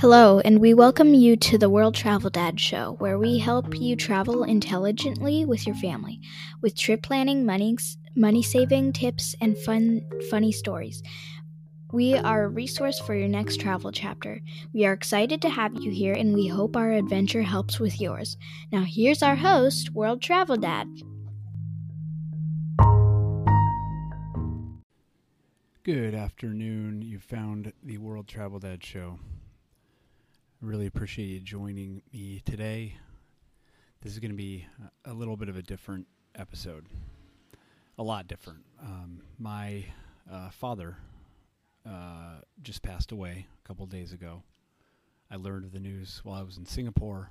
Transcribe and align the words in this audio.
Hello, 0.00 0.38
and 0.44 0.60
we 0.60 0.74
welcome 0.74 1.12
you 1.12 1.34
to 1.34 1.58
the 1.58 1.68
World 1.68 1.92
Travel 1.92 2.30
Dad 2.30 2.60
Show, 2.60 2.94
where 3.00 3.18
we 3.18 3.36
help 3.36 3.80
you 3.80 3.96
travel 3.96 4.44
intelligently 4.44 5.44
with 5.44 5.66
your 5.66 5.74
family, 5.74 6.20
with 6.62 6.78
trip 6.78 7.02
planning, 7.02 7.44
money 7.44 7.76
money 8.14 8.40
saving 8.40 8.92
tips, 8.92 9.34
and 9.40 9.58
fun 9.58 10.02
funny 10.30 10.52
stories. 10.52 11.02
We 11.92 12.14
are 12.14 12.44
a 12.44 12.48
resource 12.48 13.00
for 13.00 13.16
your 13.16 13.26
next 13.26 13.60
travel 13.60 13.90
chapter. 13.90 14.40
We 14.72 14.86
are 14.86 14.92
excited 14.92 15.42
to 15.42 15.50
have 15.50 15.74
you 15.74 15.90
here, 15.90 16.14
and 16.14 16.32
we 16.32 16.46
hope 16.46 16.76
our 16.76 16.92
adventure 16.92 17.42
helps 17.42 17.80
with 17.80 18.00
yours. 18.00 18.36
Now, 18.70 18.84
here's 18.86 19.24
our 19.24 19.34
host, 19.34 19.90
World 19.94 20.22
Travel 20.22 20.58
Dad. 20.58 20.86
Good 25.82 26.14
afternoon. 26.14 27.02
You 27.02 27.18
found 27.18 27.72
the 27.82 27.98
World 27.98 28.28
Travel 28.28 28.60
Dad 28.60 28.84
Show. 28.84 29.18
Really 30.60 30.86
appreciate 30.86 31.26
you 31.26 31.38
joining 31.38 32.02
me 32.12 32.42
today. 32.44 32.96
This 34.02 34.12
is 34.12 34.18
going 34.18 34.32
to 34.32 34.36
be 34.36 34.66
a 35.04 35.14
little 35.14 35.36
bit 35.36 35.48
of 35.48 35.56
a 35.56 35.62
different 35.62 36.08
episode, 36.34 36.84
a 37.96 38.02
lot 38.02 38.26
different. 38.26 38.64
Um, 38.82 39.22
my 39.38 39.84
uh, 40.28 40.50
father 40.50 40.96
uh, 41.88 42.40
just 42.60 42.82
passed 42.82 43.12
away 43.12 43.46
a 43.64 43.68
couple 43.68 43.86
days 43.86 44.12
ago. 44.12 44.42
I 45.30 45.36
learned 45.36 45.64
of 45.64 45.70
the 45.70 45.78
news 45.78 46.22
while 46.24 46.40
I 46.40 46.42
was 46.42 46.58
in 46.58 46.66
Singapore, 46.66 47.30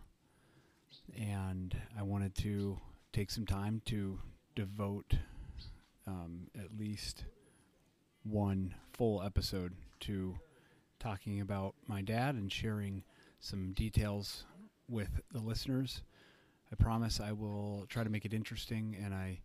and 1.19 1.75
I 1.99 2.03
wanted 2.03 2.33
to 2.35 2.79
take 3.11 3.29
some 3.29 3.45
time 3.45 3.81
to 3.87 4.21
devote 4.55 5.15
um, 6.07 6.47
at 6.57 6.79
least 6.79 7.25
one 8.23 8.73
full 8.93 9.21
episode 9.21 9.73
to 9.99 10.39
talking 10.97 11.41
about 11.41 11.75
my 11.87 12.01
dad 12.01 12.35
and 12.35 12.49
sharing 12.49 13.03
some 13.39 13.73
details 13.73 14.45
with 14.89 15.21
the 15.31 15.39
listeners. 15.39 16.01
I 16.71 16.75
promise 16.75 17.19
I 17.19 17.31
will 17.31 17.85
try 17.89 18.03
to 18.03 18.09
make 18.09 18.25
it 18.25 18.33
interesting 18.33 18.97
and 19.03 19.13
I 19.13 19.39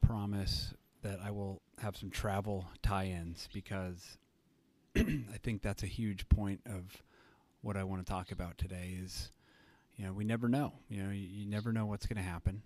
promise 0.00 0.74
that 1.02 1.20
I 1.24 1.30
will 1.30 1.60
have 1.78 1.96
some 1.96 2.10
travel 2.10 2.66
tie 2.82 3.06
ins 3.06 3.48
because 3.52 4.18
I 4.96 5.38
think 5.42 5.62
that's 5.62 5.82
a 5.82 5.86
huge 5.86 6.28
point 6.28 6.60
of 6.66 7.02
what 7.60 7.76
I 7.76 7.84
want 7.84 8.04
to 8.04 8.10
talk 8.10 8.32
about 8.32 8.58
today 8.58 8.96
is 9.00 9.30
you 9.98 10.06
know, 10.06 10.12
we 10.12 10.24
never 10.24 10.48
know. 10.48 10.72
You 10.88 11.02
know, 11.02 11.10
you, 11.10 11.26
you 11.26 11.46
never 11.46 11.72
know 11.72 11.84
what's 11.84 12.06
going 12.06 12.22
to 12.22 12.28
happen. 12.28 12.62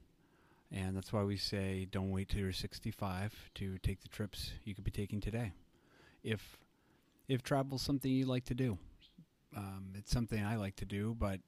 And 0.71 0.97
that's 0.97 1.13
why 1.13 1.23
we 1.23 1.37
say 1.37 1.87
don't 1.91 2.11
wait 2.11 2.29
till 2.29 2.41
you're 2.41 2.53
65 2.53 3.51
to 3.57 3.79
take 3.79 4.01
the 4.01 4.09
trips 4.09 4.53
you 4.65 4.75
could 4.75 4.85
be 4.85 4.91
taking 4.91 5.21
today. 5.21 5.53
If 6.23 6.59
if 7.29 7.43
travel's 7.43 7.83
something 7.83 8.11
you 8.11 8.27
like 8.27 8.45
to 8.47 8.55
do, 8.55 8.79
um, 9.57 9.93
it's 9.95 10.11
something 10.11 10.43
I 10.43 10.57
like 10.57 10.77
to 10.77 10.85
do, 10.85 11.17
but 11.19 11.41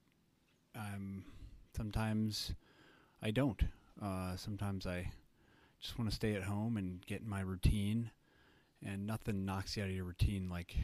um, 0.77 1.25
sometimes 1.77 2.53
I 3.23 3.31
don't. 3.31 3.63
Uh, 4.03 4.37
sometimes 4.37 4.87
I 4.87 5.11
just 5.81 5.99
want 5.99 6.11
to 6.11 6.17
stay 6.17 6.35
at 6.35 6.43
home 6.43 6.77
and 6.77 7.05
get 7.07 7.23
in 7.23 7.29
my 7.29 7.41
routine, 7.41 8.11
and 8.85 9.07
nothing 9.07 9.45
knocks 9.45 9.77
you 9.77 9.83
out 9.83 9.89
of 9.89 9.95
your 9.95 10.05
routine 10.05 10.49
like 10.49 10.77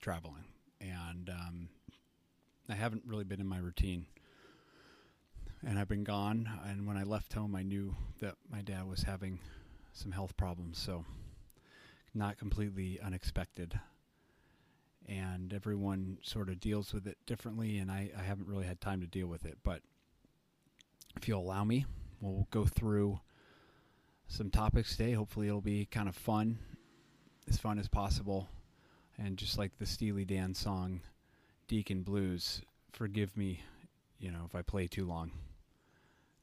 traveling. 0.00 0.44
And 0.80 1.30
um, 1.30 1.68
I 2.68 2.74
haven't 2.74 3.04
really 3.06 3.24
been 3.24 3.40
in 3.40 3.46
my 3.46 3.58
routine 3.58 4.06
and 5.66 5.78
I've 5.78 5.88
been 5.88 6.04
gone. 6.04 6.48
And 6.66 6.86
when 6.86 6.96
I 6.96 7.02
left 7.02 7.32
home, 7.32 7.54
I 7.54 7.62
knew 7.62 7.94
that 8.20 8.36
my 8.50 8.62
dad 8.62 8.88
was 8.88 9.02
having 9.02 9.38
some 9.92 10.12
health 10.12 10.36
problems, 10.36 10.78
so 10.78 11.04
not 12.14 12.38
completely 12.38 13.00
unexpected. 13.00 13.78
And 15.08 15.54
everyone 15.54 16.18
sort 16.22 16.48
of 16.48 16.58
deals 16.58 16.92
with 16.92 17.06
it 17.06 17.16
differently, 17.26 17.78
and 17.78 17.90
I, 17.92 18.10
I 18.18 18.22
haven't 18.22 18.48
really 18.48 18.66
had 18.66 18.80
time 18.80 19.00
to 19.02 19.06
deal 19.06 19.28
with 19.28 19.44
it. 19.44 19.58
But 19.62 19.82
if 21.16 21.28
you'll 21.28 21.42
allow 21.42 21.62
me, 21.62 21.86
we'll 22.20 22.48
go 22.50 22.64
through 22.64 23.20
some 24.26 24.50
topics 24.50 24.96
today. 24.96 25.12
Hopefully, 25.12 25.46
it'll 25.46 25.60
be 25.60 25.86
kind 25.86 26.08
of 26.08 26.16
fun, 26.16 26.58
as 27.48 27.56
fun 27.56 27.78
as 27.78 27.86
possible. 27.86 28.48
And 29.16 29.38
just 29.38 29.58
like 29.58 29.78
the 29.78 29.86
Steely 29.86 30.24
Dan 30.24 30.54
song, 30.54 31.00
Deacon 31.68 32.02
Blues, 32.02 32.62
forgive 32.92 33.36
me, 33.36 33.62
you 34.18 34.30
know, 34.32 34.42
if 34.44 34.54
I 34.54 34.62
play 34.62 34.88
too 34.88 35.06
long. 35.06 35.30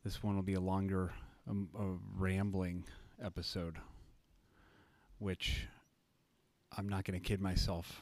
This 0.04 0.24
one 0.24 0.36
will 0.36 0.44
be 0.44 0.54
a 0.54 0.62
longer, 0.62 1.12
um, 1.50 1.70
a 1.78 1.86
rambling 2.18 2.86
episode, 3.22 3.76
which 5.20 5.68
I'm 6.78 6.88
not 6.88 7.04
going 7.04 7.20
to 7.20 7.26
kid 7.26 7.42
myself. 7.42 8.02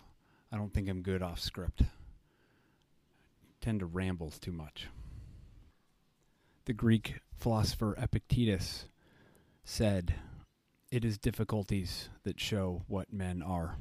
I 0.52 0.58
don't 0.58 0.74
think 0.74 0.90
I'm 0.90 1.02
good 1.02 1.22
off 1.22 1.40
script. 1.40 1.82
I 1.82 1.86
tend 3.62 3.80
to 3.80 3.86
ramble 3.86 4.32
too 4.32 4.52
much. 4.52 4.88
The 6.66 6.74
Greek 6.74 7.20
philosopher 7.38 7.96
Epictetus 7.98 8.86
said, 9.64 10.16
It 10.92 11.06
is 11.06 11.18
difficulties 11.18 12.10
that 12.24 12.40
show 12.40 12.84
what 12.88 13.14
men 13.14 13.42
are. 13.42 13.78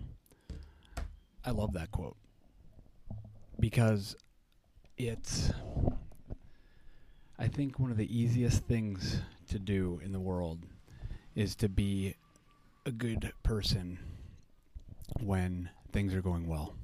I 1.45 1.51
love 1.51 1.73
that 1.73 1.91
quote 1.91 2.17
because 3.59 4.17
it's 4.97 5.53
I 7.39 7.49
think 7.49 7.79
one 7.79 7.91
of 7.91 7.97
the 7.97 8.19
easiest 8.19 8.65
things 8.65 9.21
to 9.49 9.59
do 9.59 10.01
in 10.05 10.13
the 10.13 10.21
world 10.21 10.59
is 11.35 11.55
to 11.57 11.69
be 11.69 12.15
a 12.85 12.91
good 12.91 13.33
person 13.43 13.99
when 15.21 15.71
things 15.93 16.15
are 16.15 16.23
going 16.23 16.47
well. 16.47 16.75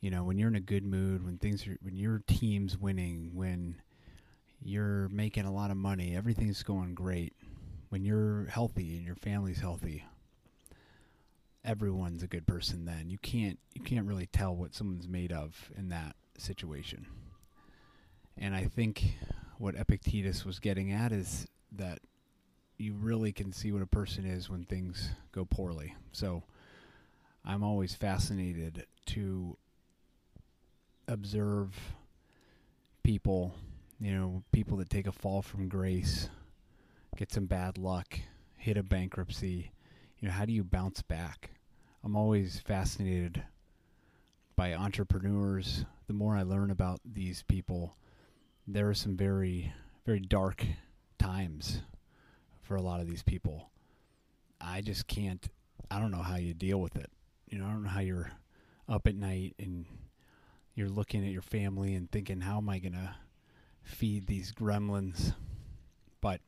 You 0.00 0.10
know, 0.10 0.24
when 0.24 0.38
you're 0.38 0.48
in 0.48 0.56
a 0.56 0.60
good 0.60 0.84
mood, 0.84 1.24
when 1.24 1.38
things 1.38 1.66
are 1.66 1.76
when 1.82 1.96
your 1.96 2.22
team's 2.26 2.78
winning, 2.78 3.32
when 3.34 3.76
you're 4.62 5.08
making 5.08 5.44
a 5.44 5.52
lot 5.52 5.70
of 5.70 5.76
money, 5.76 6.16
everything's 6.16 6.62
going 6.62 6.94
great. 6.94 7.34
When 7.90 8.04
you're 8.04 8.46
healthy 8.46 8.96
and 8.96 9.04
your 9.04 9.16
family's 9.16 9.60
healthy, 9.60 10.04
everyone's 11.64 12.22
a 12.22 12.26
good 12.26 12.46
person 12.46 12.84
then. 12.84 13.10
You 13.10 13.18
can't 13.18 13.58
you 13.74 13.82
can't 13.82 14.06
really 14.06 14.26
tell 14.26 14.54
what 14.54 14.74
someone's 14.74 15.08
made 15.08 15.32
of 15.32 15.70
in 15.76 15.90
that 15.90 16.16
situation. 16.38 17.06
And 18.38 18.54
I 18.54 18.64
think 18.64 19.16
what 19.58 19.74
Epictetus 19.74 20.46
was 20.46 20.58
getting 20.58 20.92
at 20.92 21.12
is 21.12 21.46
that 21.72 21.98
you 22.78 22.94
really 22.94 23.32
can 23.32 23.52
see 23.52 23.72
what 23.72 23.82
a 23.82 23.86
person 23.86 24.24
is 24.24 24.48
when 24.48 24.64
things 24.64 25.10
go 25.32 25.44
poorly. 25.44 25.94
So 26.12 26.42
I'm 27.44 27.62
always 27.62 27.94
fascinated 27.94 28.86
to 29.06 29.56
observe 31.08 31.74
people, 33.02 33.54
you 33.98 34.12
know, 34.12 34.42
people 34.52 34.76
that 34.78 34.90
take 34.90 35.06
a 35.06 35.12
fall 35.12 35.42
from 35.42 35.68
grace, 35.68 36.28
get 37.16 37.32
some 37.32 37.46
bad 37.46 37.78
luck, 37.78 38.18
hit 38.56 38.76
a 38.76 38.82
bankruptcy. 38.82 39.72
You 40.18 40.28
know, 40.28 40.34
how 40.34 40.44
do 40.44 40.52
you 40.52 40.62
bounce 40.62 41.02
back? 41.02 41.50
I'm 42.04 42.16
always 42.16 42.60
fascinated 42.60 43.42
by 44.54 44.74
entrepreneurs. 44.74 45.84
The 46.06 46.12
more 46.12 46.36
I 46.36 46.42
learn 46.42 46.70
about 46.70 47.00
these 47.04 47.42
people, 47.42 47.96
there 48.66 48.88
are 48.88 48.94
some 48.94 49.16
very 49.16 49.72
very 50.06 50.20
dark 50.20 50.64
times 51.18 51.82
for 52.62 52.74
a 52.76 52.82
lot 52.82 53.00
of 53.00 53.08
these 53.08 53.22
people. 53.22 53.70
I 54.60 54.80
just 54.80 55.06
can't. 55.06 55.46
I 55.90 55.98
don't 55.98 56.10
know 56.10 56.22
how 56.22 56.36
you 56.36 56.54
deal 56.54 56.80
with 56.80 56.96
it. 56.96 57.10
You 57.50 57.58
know, 57.58 57.66
I 57.66 57.70
don't 57.70 57.82
know 57.82 57.88
how 57.88 58.00
you're 58.00 58.30
up 58.88 59.08
at 59.08 59.16
night 59.16 59.56
and 59.58 59.84
you're 60.76 60.88
looking 60.88 61.24
at 61.26 61.32
your 61.32 61.42
family 61.42 61.94
and 61.94 62.08
thinking, 62.10 62.40
how 62.40 62.58
am 62.58 62.68
I 62.68 62.78
gonna 62.78 63.16
feed 63.82 64.28
these 64.28 64.52
gremlins? 64.52 65.34
But 66.20 66.40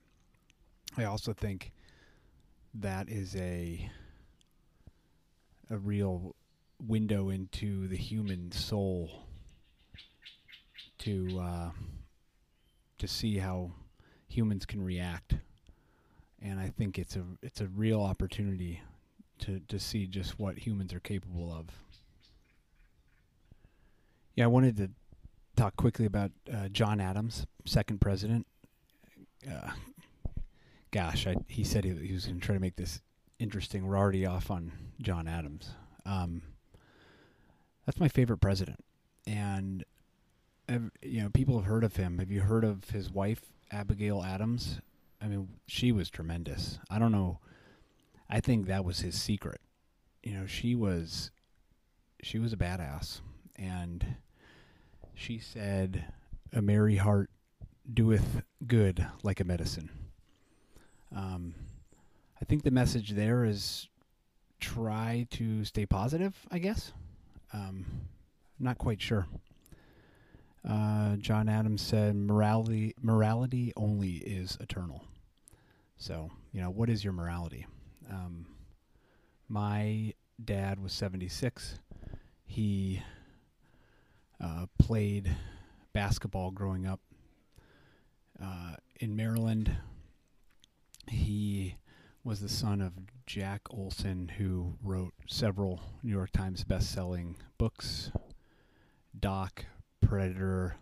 I 0.97 1.05
also 1.05 1.33
think 1.33 1.73
that 2.75 3.09
is 3.09 3.35
a 3.35 3.91
a 5.71 5.77
real 5.77 6.37
window 6.87 7.31
into 7.31 7.89
the 7.89 7.97
human 7.97 8.53
soul 8.53 9.27
to 10.99 11.41
uh, 11.41 11.71
to 12.99 13.09
see 13.09 13.39
how 13.39 13.73
humans 14.29 14.67
can 14.67 14.81
react. 14.85 15.35
And 16.41 16.61
I 16.61 16.69
think 16.69 16.97
it's 16.97 17.17
a 17.17 17.25
it's 17.43 17.61
a 17.61 17.67
real 17.67 18.01
opportunity 18.01 18.81
to 19.43 19.61
to 19.69 19.79
see 19.79 20.07
just 20.07 20.39
what 20.39 20.59
humans 20.59 20.93
are 20.93 21.01
capable 21.01 21.53
of. 21.53 21.67
Yeah, 24.35 24.45
I 24.45 24.49
wanted 24.49 24.77
to 24.79 24.91
talk 25.57 25.77
quickly 25.77 26.07
about 26.07 26.31
uh, 26.53 26.69
John 26.69 27.01
Adams, 27.01 27.47
second 27.67 28.01
president. 28.01 28.47
Uh, 29.47 29.71
gosh, 30.91 31.27
I, 31.27 31.37
he 31.49 31.65
said 31.65 31.85
he, 31.85 31.95
he 31.95 32.13
was 32.15 32.27
going 32.27 32.41
to 32.41 32.47
try 32.47 32.55
to 32.55 32.61
make 32.61 32.77
this 32.77 33.01
interesting. 33.39 33.87
We're 33.87 33.99
already 33.99 34.25
off 34.25 34.51
on 34.51 34.73
John 35.01 35.29
Adams. 35.29 35.71
Um, 36.07 36.43
that's 37.85 38.01
my 38.01 38.09
favorite 38.09 38.39
president, 38.39 38.79
and 39.27 39.85
you 41.03 41.23
know, 41.23 41.29
people 41.29 41.57
have 41.59 41.67
heard 41.67 41.85
of 41.85 41.97
him. 41.97 42.19
Have 42.19 42.31
you 42.31 42.41
heard 42.41 42.65
of 42.65 42.91
his 42.91 43.11
wife, 43.11 43.53
Abigail 43.71 44.23
Adams? 44.23 44.81
I 45.21 45.29
mean, 45.29 45.49
she 45.67 45.93
was 45.93 46.09
tremendous. 46.09 46.79
I 46.91 46.99
don't 46.99 47.13
know. 47.13 47.39
I 48.33 48.41
think 48.41 48.67
that 48.67 48.87
was 48.87 49.01
his 49.01 49.21
secret. 49.21 49.61
You 50.23 50.33
know, 50.33 50.47
she 50.47 50.75
was 50.75 51.31
she 52.23 52.39
was 52.39 52.55
a 52.55 52.57
badass, 52.57 53.21
and 53.57 54.17
she 55.15 55.39
said, 55.39 56.07
"A 56.51 56.63
merry 56.63 56.97
heart 56.97 57.29
doeth 57.93 58.43
good 58.67 59.07
like 59.23 59.41
a 59.41 59.45
medicine." 59.45 59.91
Um, 61.15 61.55
I 62.41 62.47
think 62.47 62.63
the 62.63 62.71
message 62.71 63.11
there 63.11 63.45
is 63.45 63.89
try 64.61 65.27
to 65.33 65.67
stay 65.67 65.85
positive. 65.85 66.35
I 66.51 66.59
guess. 66.59 66.93
Um, 67.53 67.85
not 68.59 68.79
quite 68.79 69.03
sure. 69.03 69.27
Uh, 70.67 71.17
John 71.17 71.51
Adams 71.51 71.83
said, 71.83 72.17
"Morality, 72.17 72.95
morality 73.03 73.75
only 73.77 74.15
is 74.15 74.57
eternal." 74.59 75.05
So, 75.99 76.31
you 76.51 76.63
know, 76.63 76.71
what 76.71 76.89
is 76.89 77.05
your 77.05 77.13
morality? 77.13 77.67
Um, 78.11 78.47
my 79.49 80.15
dad 80.43 80.83
was 80.83 80.93
76. 80.93 81.79
He 82.45 83.03
uh, 84.41 84.67
played 84.79 85.31
basketball 85.93 86.51
growing 86.51 86.87
up 86.87 87.01
uh, 88.43 88.75
in 89.01 89.15
Maryland. 89.15 89.77
He 91.09 91.77
was 92.25 92.41
the 92.41 92.49
son 92.49 92.81
of 92.81 92.93
Jack 93.27 93.63
Olsen, 93.71 94.33
who 94.39 94.75
wrote 94.83 95.15
several 95.27 95.81
New 96.03 96.13
York 96.13 96.31
Times 96.33 96.65
best-selling 96.65 97.37
books, 97.59 98.13
Doc, 99.19 99.67
Predator, 100.01 100.77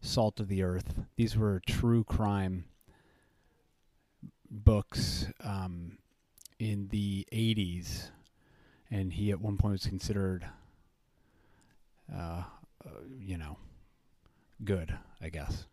Salt 0.00 0.38
of 0.40 0.48
the 0.48 0.62
Earth. 0.62 0.94
These 1.16 1.36
were 1.36 1.60
true 1.66 2.04
crime 2.04 2.66
books 4.50 5.26
um, 5.40 5.98
in 6.58 6.88
the 6.88 7.26
80s, 7.32 8.10
and 8.90 9.12
he 9.12 9.30
at 9.30 9.40
one 9.40 9.56
point 9.56 9.72
was 9.72 9.86
considered, 9.86 10.46
uh, 12.14 12.42
uh, 12.84 12.90
you 13.20 13.36
know, 13.36 13.58
good, 14.64 14.96
I 15.20 15.28
guess. 15.28 15.66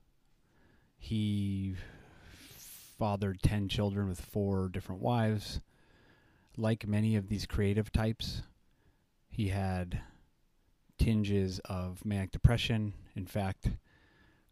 He 0.98 1.76
fathered 2.98 3.42
10 3.42 3.70
children 3.70 4.08
with 4.08 4.22
four 4.22 4.70
different 4.70 5.02
wives. 5.02 5.60
Like 6.56 6.88
many 6.88 7.16
of 7.16 7.30
these 7.30 7.46
creative 7.46 7.92
types, 7.92 8.44
he 9.30 9.50
had 9.50 10.02
tinges 10.98 11.60
of 11.66 12.06
manic 12.06 12.32
depression. 12.32 12.94
In 13.16 13.26
fact, 13.26 13.70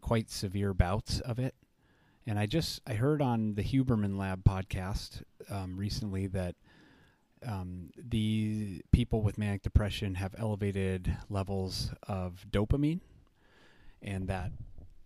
quite 0.01 0.29
severe 0.29 0.73
bouts 0.73 1.19
of 1.19 1.39
it. 1.39 1.55
And 2.27 2.37
I 2.37 2.45
just 2.45 2.81
I 2.85 2.93
heard 2.93 3.21
on 3.21 3.55
the 3.55 3.63
Huberman 3.63 4.17
Lab 4.17 4.43
podcast 4.43 5.23
um, 5.49 5.75
recently 5.75 6.27
that 6.27 6.55
um, 7.45 7.89
the 7.97 8.83
people 8.91 9.23
with 9.23 9.37
manic 9.37 9.63
depression 9.63 10.15
have 10.15 10.35
elevated 10.37 11.17
levels 11.29 11.91
of 12.07 12.45
dopamine, 12.51 12.99
and 14.01 14.27
that 14.27 14.51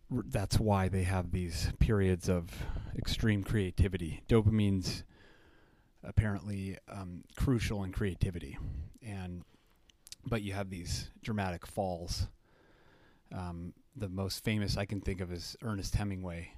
that's 0.09 0.59
why 0.59 0.89
they 0.89 1.03
have 1.03 1.31
these 1.31 1.71
periods 1.79 2.27
of 2.29 2.49
extreme 2.97 3.43
creativity. 3.43 4.21
Dopamine's 4.27 5.03
apparently 6.03 6.77
um, 6.89 7.23
crucial 7.35 7.83
in 7.83 7.91
creativity, 7.91 8.57
and 9.01 9.43
but 10.25 10.41
you 10.41 10.53
have 10.53 10.69
these 10.69 11.09
dramatic 11.23 11.65
falls. 11.65 12.27
Um, 13.33 13.73
the 13.95 14.09
most 14.09 14.43
famous 14.43 14.75
I 14.75 14.85
can 14.85 14.99
think 14.99 15.21
of 15.21 15.31
is 15.31 15.55
Ernest 15.61 15.95
Hemingway. 15.95 16.51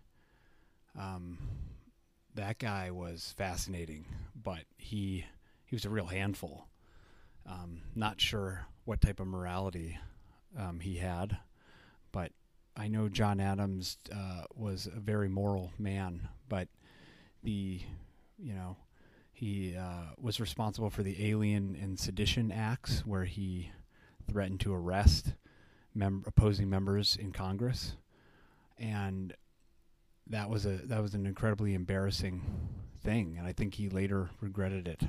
Um, 0.98 1.38
that 2.36 2.60
guy 2.60 2.92
was 2.92 3.34
fascinating, 3.38 4.06
but 4.36 4.64
he 4.78 5.26
he 5.66 5.76
was 5.76 5.86
a 5.86 5.90
real 5.90 6.08
handful. 6.08 6.68
Um, 7.46 7.82
not 7.96 8.20
sure 8.20 8.66
what 8.86 9.02
type 9.02 9.20
of 9.20 9.28
morality 9.28 9.98
um, 10.58 10.80
he 10.80 10.98
had, 10.98 11.38
but 12.12 12.32
I 12.76 12.88
know 12.88 13.10
John 13.10 13.40
Adams 13.40 13.98
uh, 14.12 14.44
was 14.56 14.88
a 14.88 15.00
very 15.00 15.30
moral 15.30 15.72
man. 15.78 16.28
But 16.50 16.68
the 17.44 17.82
you 18.38 18.54
know 18.54 18.78
he 19.32 19.76
uh, 19.76 20.14
was 20.20 20.40
responsible 20.40 20.90
for 20.90 21.04
the 21.04 21.30
Alien 21.30 21.78
and 21.80 22.00
Sedition 22.00 22.52
Acts, 22.52 23.06
where 23.06 23.26
he 23.26 23.72
threatened 24.30 24.60
to 24.62 24.74
arrest 24.74 25.34
mem- 25.94 26.24
opposing 26.26 26.70
members 26.70 27.16
in 27.16 27.32
Congress, 27.32 27.96
and 28.78 29.34
that 30.30 30.50
was 30.50 30.66
a 30.66 30.78
that 30.86 31.02
was 31.02 31.14
an 31.14 31.26
incredibly 31.26 31.74
embarrassing 31.74 32.42
thing, 33.04 33.36
and 33.38 33.48
I 33.48 33.54
think 33.54 33.76
he 33.76 33.90
later 33.90 34.30
regretted 34.42 34.88
it. 34.88 35.04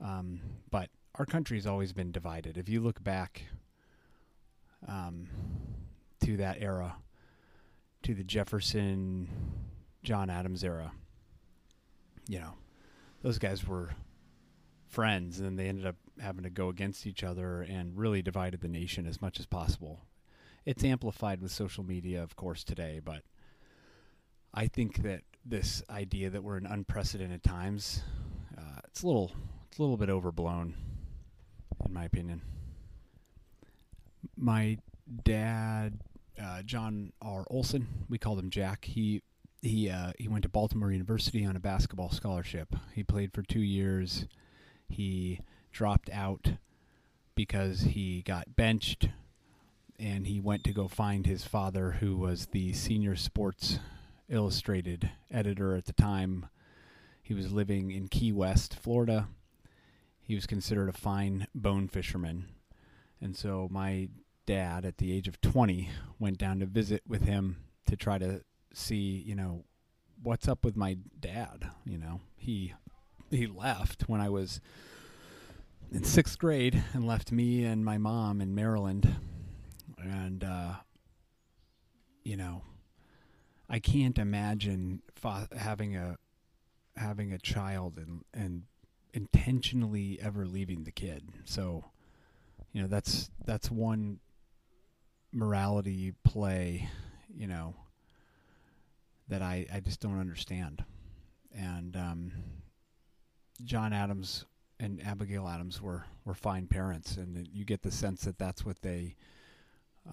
Um, 0.00 0.40
but 0.70 0.88
our 1.16 1.26
country 1.26 1.56
has 1.56 1.66
always 1.66 1.92
been 1.92 2.12
divided. 2.12 2.56
If 2.56 2.68
you 2.68 2.80
look 2.80 3.02
back 3.02 3.44
um, 4.86 5.28
to 6.24 6.36
that 6.38 6.58
era, 6.60 6.96
to 8.02 8.14
the 8.14 8.24
Jefferson, 8.24 9.28
John 10.02 10.30
Adams 10.30 10.64
era, 10.64 10.92
you 12.28 12.38
know, 12.38 12.54
those 13.22 13.38
guys 13.38 13.66
were 13.66 13.90
friends, 14.88 15.40
and 15.40 15.58
they 15.58 15.68
ended 15.68 15.86
up 15.86 15.96
having 16.20 16.44
to 16.44 16.50
go 16.50 16.68
against 16.68 17.06
each 17.06 17.22
other 17.22 17.62
and 17.62 17.96
really 17.96 18.22
divided 18.22 18.60
the 18.60 18.68
nation 18.68 19.06
as 19.06 19.20
much 19.20 19.38
as 19.38 19.46
possible. 19.46 20.00
It's 20.64 20.84
amplified 20.84 21.40
with 21.40 21.52
social 21.52 21.84
media, 21.84 22.22
of 22.22 22.36
course, 22.36 22.64
today, 22.64 23.00
but 23.02 23.22
I 24.52 24.66
think 24.66 25.02
that 25.02 25.22
this 25.44 25.82
idea 25.88 26.30
that 26.30 26.42
we're 26.42 26.58
in 26.58 26.66
unprecedented 26.66 27.42
times, 27.42 28.02
uh, 28.56 28.80
it's 28.84 29.02
a 29.02 29.06
little, 29.06 29.32
it's 29.68 29.78
a 29.78 29.82
little 29.82 29.96
bit 29.96 30.10
overblown, 30.10 30.74
in 31.86 31.92
my 31.92 32.04
opinion. 32.04 32.42
My 34.36 34.78
dad, 35.24 36.00
uh, 36.42 36.62
John 36.62 37.12
R. 37.22 37.44
Olsen, 37.48 37.86
we 38.08 38.18
called 38.18 38.38
him 38.38 38.50
Jack. 38.50 38.84
He 38.84 39.22
he 39.62 39.90
uh, 39.90 40.12
he 40.18 40.26
went 40.26 40.42
to 40.42 40.48
Baltimore 40.48 40.90
University 40.90 41.44
on 41.44 41.54
a 41.56 41.60
basketball 41.60 42.10
scholarship. 42.10 42.74
He 42.94 43.02
played 43.02 43.32
for 43.32 43.42
two 43.42 43.60
years. 43.60 44.26
He 44.88 45.40
dropped 45.70 46.10
out 46.10 46.54
because 47.34 47.82
he 47.82 48.22
got 48.22 48.56
benched, 48.56 49.08
and 49.98 50.26
he 50.26 50.40
went 50.40 50.64
to 50.64 50.72
go 50.72 50.88
find 50.88 51.26
his 51.26 51.44
father, 51.44 51.92
who 52.00 52.16
was 52.16 52.46
the 52.46 52.72
senior 52.72 53.16
sports 53.16 53.78
Illustrated 54.30 55.10
editor 55.30 55.74
at 55.74 55.86
the 55.86 55.92
time. 55.92 56.46
He 57.20 57.34
was 57.34 57.52
living 57.52 57.90
in 57.90 58.08
Key 58.08 58.30
West, 58.32 58.76
Florida. 58.76 59.26
He 60.22 60.36
was 60.36 60.46
considered 60.46 60.88
a 60.88 60.92
fine 60.92 61.48
bone 61.52 61.88
fisherman. 61.88 62.46
And 63.20 63.36
so 63.36 63.68
my 63.72 64.08
dad, 64.46 64.84
at 64.84 64.98
the 64.98 65.12
age 65.12 65.26
of 65.26 65.40
20, 65.40 65.90
went 66.20 66.38
down 66.38 66.60
to 66.60 66.66
visit 66.66 67.02
with 67.08 67.22
him 67.22 67.56
to 67.86 67.96
try 67.96 68.18
to 68.18 68.42
see, 68.72 69.22
you 69.26 69.34
know, 69.34 69.64
what's 70.22 70.46
up 70.46 70.64
with 70.64 70.76
my 70.76 70.96
dad. 71.18 71.68
You 71.84 71.98
know, 71.98 72.20
he 72.36 72.74
he 73.30 73.46
left 73.48 74.08
when 74.08 74.20
I 74.20 74.28
was 74.28 74.60
in 75.90 76.04
sixth 76.04 76.38
grade 76.38 76.82
and 76.92 77.06
left 77.06 77.32
me 77.32 77.64
and 77.64 77.84
my 77.84 77.98
mom 77.98 78.40
in 78.40 78.54
Maryland. 78.54 79.16
And, 79.98 80.44
uh, 80.44 80.74
you 82.24 82.36
know, 82.36 82.62
I 83.70 83.78
can't 83.78 84.18
imagine 84.18 85.00
fa- 85.14 85.48
having 85.56 85.96
a 85.96 86.18
having 86.96 87.32
a 87.32 87.38
child 87.38 87.98
and 87.98 88.24
and 88.34 88.64
intentionally 89.14 90.18
ever 90.20 90.44
leaving 90.44 90.82
the 90.82 90.90
kid. 90.90 91.22
So, 91.44 91.84
you 92.72 92.82
know, 92.82 92.88
that's 92.88 93.30
that's 93.46 93.70
one 93.70 94.18
morality 95.32 96.14
play, 96.24 96.88
you 97.32 97.46
know, 97.46 97.76
that 99.28 99.40
I 99.40 99.66
I 99.72 99.78
just 99.78 100.00
don't 100.00 100.18
understand. 100.18 100.84
And 101.54 101.96
um, 101.96 102.32
John 103.64 103.92
Adams 103.92 104.46
and 104.80 105.00
Abigail 105.06 105.46
Adams 105.46 105.80
were 105.80 106.06
were 106.24 106.34
fine 106.34 106.66
parents, 106.66 107.16
and 107.16 107.48
you 107.52 107.64
get 107.64 107.82
the 107.82 107.92
sense 107.92 108.22
that 108.22 108.36
that's 108.38 108.64
what 108.64 108.82
they 108.82 109.14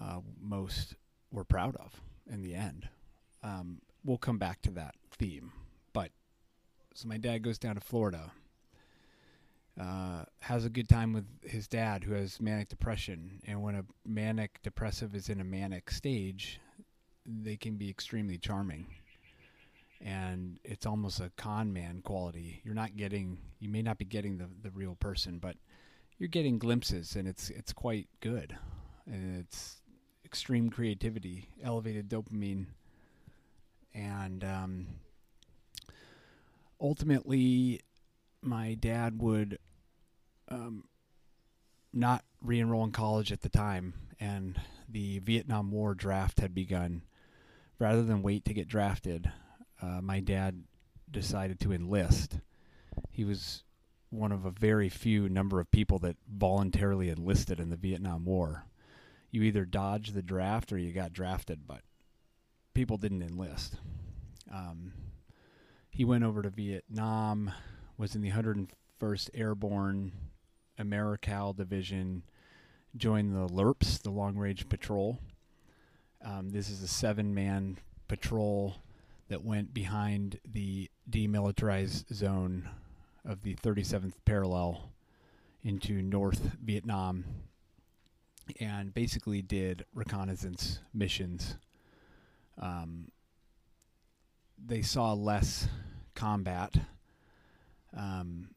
uh, 0.00 0.20
most 0.40 0.94
were 1.32 1.44
proud 1.44 1.74
of 1.76 2.00
in 2.30 2.42
the 2.42 2.54
end. 2.54 2.88
Um, 3.42 3.80
we'll 4.04 4.18
come 4.18 4.38
back 4.38 4.62
to 4.62 4.70
that 4.72 4.94
theme. 5.10 5.52
But 5.92 6.10
so 6.94 7.08
my 7.08 7.16
dad 7.16 7.42
goes 7.42 7.58
down 7.58 7.74
to 7.74 7.80
Florida, 7.80 8.32
uh, 9.80 10.24
has 10.40 10.64
a 10.64 10.70
good 10.70 10.88
time 10.88 11.12
with 11.12 11.26
his 11.42 11.68
dad 11.68 12.04
who 12.04 12.14
has 12.14 12.40
manic 12.40 12.68
depression. 12.68 13.40
And 13.46 13.62
when 13.62 13.76
a 13.76 13.84
manic 14.04 14.60
depressive 14.62 15.14
is 15.14 15.28
in 15.28 15.40
a 15.40 15.44
manic 15.44 15.90
stage, 15.90 16.60
they 17.24 17.56
can 17.56 17.76
be 17.76 17.88
extremely 17.88 18.38
charming. 18.38 18.86
And 20.00 20.58
it's 20.64 20.86
almost 20.86 21.20
a 21.20 21.30
con 21.36 21.72
man 21.72 22.02
quality. 22.02 22.60
You're 22.64 22.74
not 22.74 22.96
getting, 22.96 23.38
you 23.58 23.68
may 23.68 23.82
not 23.82 23.98
be 23.98 24.04
getting 24.04 24.38
the, 24.38 24.48
the 24.62 24.70
real 24.70 24.94
person, 24.94 25.38
but 25.38 25.56
you're 26.18 26.28
getting 26.28 26.58
glimpses, 26.58 27.16
and 27.16 27.28
it's 27.28 27.50
it's 27.50 27.72
quite 27.72 28.08
good. 28.20 28.56
And 29.06 29.38
it's 29.38 29.80
extreme 30.24 30.68
creativity, 30.68 31.48
elevated 31.62 32.08
dopamine 32.08 32.66
and 33.98 34.44
um, 34.44 34.86
ultimately, 36.80 37.80
my 38.42 38.74
dad 38.74 39.20
would 39.20 39.58
um, 40.48 40.84
not 41.92 42.24
re-enroll 42.40 42.84
in 42.84 42.92
college 42.92 43.32
at 43.32 43.40
the 43.40 43.48
time, 43.48 43.94
and 44.20 44.60
the 44.88 45.18
Vietnam 45.18 45.70
War 45.70 45.94
draft 45.94 46.40
had 46.40 46.54
begun. 46.54 47.02
Rather 47.80 48.02
than 48.02 48.22
wait 48.22 48.44
to 48.44 48.54
get 48.54 48.66
drafted, 48.68 49.30
uh, 49.80 50.00
my 50.00 50.20
dad 50.20 50.64
decided 51.10 51.60
to 51.60 51.72
enlist. 51.72 52.40
He 53.10 53.24
was 53.24 53.62
one 54.10 54.32
of 54.32 54.44
a 54.44 54.50
very 54.50 54.88
few 54.88 55.28
number 55.28 55.60
of 55.60 55.70
people 55.70 55.98
that 56.00 56.16
voluntarily 56.28 57.08
enlisted 57.08 57.60
in 57.60 57.70
the 57.70 57.76
Vietnam 57.76 58.24
War. 58.24 58.64
You 59.30 59.42
either 59.42 59.64
dodged 59.64 60.14
the 60.14 60.22
draft 60.22 60.72
or 60.72 60.78
you 60.78 60.92
got 60.92 61.12
drafted, 61.12 61.68
but 61.68 61.82
people 62.78 62.96
didn't 62.96 63.22
enlist. 63.22 63.74
Um, 64.54 64.92
he 65.90 66.04
went 66.04 66.22
over 66.22 66.42
to 66.42 66.48
Vietnam, 66.48 67.50
was 67.96 68.14
in 68.14 68.22
the 68.22 68.30
101st 68.30 69.30
Airborne 69.34 70.12
AmeriCal 70.78 71.56
Division, 71.56 72.22
joined 72.96 73.34
the 73.34 73.52
LRRPs, 73.52 74.02
the 74.02 74.10
Long 74.10 74.36
Range 74.36 74.68
Patrol. 74.68 75.18
Um, 76.24 76.50
this 76.50 76.70
is 76.70 76.80
a 76.80 76.86
seven 76.86 77.34
man 77.34 77.78
patrol 78.06 78.76
that 79.28 79.42
went 79.44 79.74
behind 79.74 80.38
the 80.48 80.88
demilitarized 81.10 82.14
zone 82.14 82.68
of 83.24 83.42
the 83.42 83.56
37th 83.56 84.12
parallel 84.24 84.92
into 85.64 86.00
North 86.00 86.56
Vietnam 86.64 87.24
and 88.60 88.94
basically 88.94 89.42
did 89.42 89.84
reconnaissance 89.92 90.78
missions. 90.94 91.56
Um, 92.60 93.10
they 94.64 94.82
saw 94.82 95.12
less 95.12 95.68
combat 96.14 96.74
um, 97.96 98.50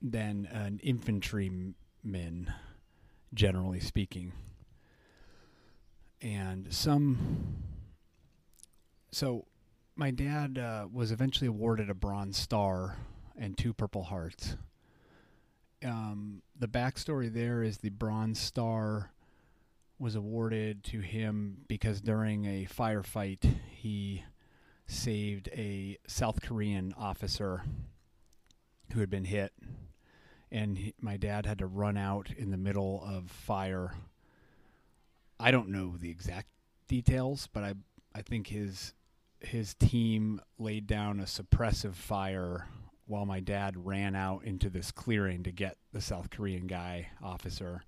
than 0.00 0.46
an 0.50 0.80
infantryman, 0.82 2.52
generally 3.34 3.80
speaking. 3.80 4.32
And 6.20 6.72
some. 6.72 7.62
So, 9.12 9.46
my 9.94 10.10
dad 10.10 10.58
uh, 10.58 10.86
was 10.92 11.12
eventually 11.12 11.48
awarded 11.48 11.90
a 11.90 11.94
Bronze 11.94 12.36
Star 12.36 12.96
and 13.36 13.56
two 13.56 13.72
Purple 13.72 14.04
Hearts. 14.04 14.56
Um, 15.84 16.42
the 16.58 16.66
backstory 16.66 17.32
there 17.32 17.62
is 17.62 17.78
the 17.78 17.90
Bronze 17.90 18.40
Star 18.40 19.12
was 19.98 20.14
awarded 20.14 20.84
to 20.84 21.00
him 21.00 21.58
because 21.66 22.00
during 22.00 22.44
a 22.44 22.66
firefight 22.66 23.44
he 23.70 24.24
saved 24.86 25.48
a 25.52 25.98
South 26.06 26.40
Korean 26.40 26.94
officer 26.96 27.62
who 28.92 29.00
had 29.00 29.10
been 29.10 29.24
hit, 29.24 29.52
and 30.50 30.78
he, 30.78 30.94
my 31.00 31.16
dad 31.16 31.46
had 31.46 31.58
to 31.58 31.66
run 31.66 31.96
out 31.96 32.30
in 32.36 32.50
the 32.50 32.56
middle 32.56 33.02
of 33.04 33.30
fire. 33.30 33.94
I 35.38 35.50
don't 35.50 35.68
know 35.68 35.96
the 35.96 36.10
exact 36.10 36.48
details, 36.88 37.48
but 37.52 37.62
I 37.62 37.74
I 38.14 38.22
think 38.22 38.48
his 38.48 38.94
his 39.40 39.74
team 39.74 40.40
laid 40.58 40.86
down 40.86 41.20
a 41.20 41.24
suppressive 41.24 41.94
fire 41.94 42.66
while 43.06 43.24
my 43.24 43.40
dad 43.40 43.86
ran 43.86 44.14
out 44.14 44.44
into 44.44 44.68
this 44.68 44.90
clearing 44.90 45.42
to 45.42 45.52
get 45.52 45.76
the 45.92 46.00
South 46.00 46.30
Korean 46.30 46.66
guy 46.66 47.08
officer, 47.22 47.82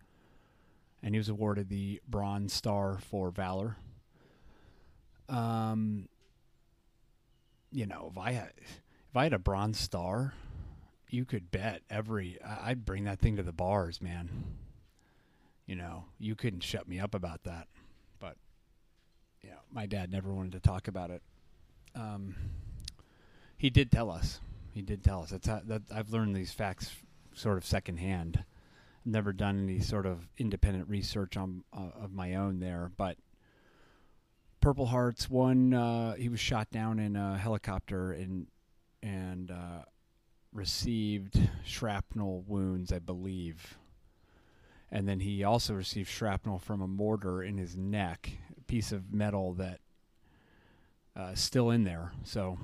and 1.02 1.14
he 1.14 1.19
was 1.19 1.28
awarded 1.28 1.69
the 1.69 2.00
Bronze 2.09 2.52
Star 2.52 2.99
for 2.99 3.30
valor. 3.30 3.76
Um, 5.28 6.09
you 7.73 7.87
know, 7.87 8.09
if 8.11 8.19
I 8.19 8.33
had 8.33 8.52
if 8.59 9.16
I 9.16 9.25
had 9.25 9.33
a 9.33 9.38
Bronze 9.38 9.78
Star, 9.78 10.35
you 11.09 11.25
could 11.25 11.50
bet 11.50 11.83
every 11.88 12.38
I'd 12.42 12.85
bring 12.85 13.04
that 13.04 13.21
thing 13.21 13.37
to 13.37 13.42
the 13.42 13.52
bars, 13.52 14.00
man. 14.00 14.28
You 15.66 15.76
know, 15.76 16.04
you 16.19 16.35
couldn't 16.35 16.62
shut 16.62 16.88
me 16.88 16.99
up 16.99 17.14
about 17.14 17.45
that. 17.45 17.69
But 18.19 18.37
you 19.42 19.50
know, 19.50 19.61
my 19.73 19.87
dad 19.87 20.11
never 20.11 20.33
wanted 20.33 20.52
to 20.52 20.61
talk 20.61 20.88
about 20.88 21.11
it. 21.11 21.23
Um, 21.95 22.35
he 23.57 23.71
did 23.71 23.92
tell 23.92 24.11
us 24.11 24.40
he 24.75 24.83
did 24.83 25.02
tell 25.02 25.23
us. 25.23 25.30
That's 25.30 25.47
how, 25.47 25.61
that 25.64 25.83
I've 25.95 26.11
learned 26.11 26.35
these 26.35 26.52
facts 26.52 26.90
sort 27.35 27.59
of 27.59 27.64
secondhand. 27.64 28.45
Never 29.04 29.33
done 29.33 29.62
any 29.62 29.80
sort 29.80 30.07
of 30.07 30.28
independent 30.37 30.88
research 30.88 31.37
on 31.37 31.64
uh, 31.73 31.90
of 32.02 32.12
my 32.12 32.35
own 32.35 32.61
there, 32.61 32.90
but 32.97 33.16
Purple 34.61 34.87
Hearts 34.87 35.30
one. 35.30 35.73
Uh, 35.73 36.14
he 36.14 36.28
was 36.28 36.40
shot 36.40 36.71
down 36.71 36.99
in 36.99 37.16
a 37.16 37.38
helicopter 37.38 38.12
and 38.12 38.47
and 39.02 39.50
uh, 39.50 39.85
received 40.52 41.40
shrapnel 41.64 42.45
wounds, 42.47 42.92
I 42.92 42.99
believe. 42.99 43.78
And 44.92 45.09
then 45.09 45.21
he 45.21 45.45
also 45.45 45.75
received 45.75 46.09
shrapnel 46.09 46.59
from 46.59 46.83
a 46.83 46.88
mortar 46.88 47.42
in 47.42 47.57
his 47.57 47.76
neck, 47.76 48.30
a 48.59 48.61
piece 48.64 48.92
of 48.92 49.14
metal 49.14 49.54
that 49.54 49.80
uh, 51.16 51.35
still 51.35 51.71
in 51.71 51.85
there. 51.85 52.12
So 52.25 52.59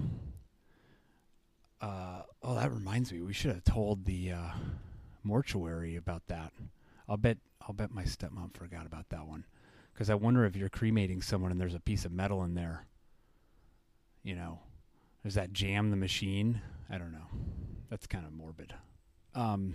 uh, 1.80 2.22
oh, 2.42 2.54
that 2.54 2.72
reminds 2.72 3.12
me. 3.12 3.22
We 3.22 3.32
should 3.32 3.52
have 3.52 3.64
told 3.64 4.04
the 4.04 4.32
uh, 4.32 4.48
mortuary 5.26 5.96
about 5.96 6.26
that. 6.28 6.52
I'll 7.08 7.16
bet. 7.16 7.38
I'll 7.60 7.74
bet 7.74 7.90
my 7.90 8.04
stepmom 8.04 8.56
forgot 8.56 8.86
about 8.86 9.08
that 9.10 9.26
one. 9.26 9.44
Because 9.92 10.08
I 10.08 10.14
wonder 10.14 10.44
if 10.44 10.54
you're 10.54 10.68
cremating 10.68 11.20
someone 11.22 11.50
and 11.50 11.60
there's 11.60 11.74
a 11.74 11.80
piece 11.80 12.04
of 12.04 12.12
metal 12.12 12.44
in 12.44 12.54
there. 12.54 12.86
You 14.22 14.36
know, 14.36 14.60
does 15.24 15.34
that 15.34 15.52
jam 15.52 15.90
the 15.90 15.96
machine? 15.96 16.60
I 16.90 16.98
don't 16.98 17.12
know. 17.12 17.26
That's 17.90 18.06
kind 18.06 18.24
of 18.26 18.32
morbid. 18.32 18.74
Um, 19.34 19.74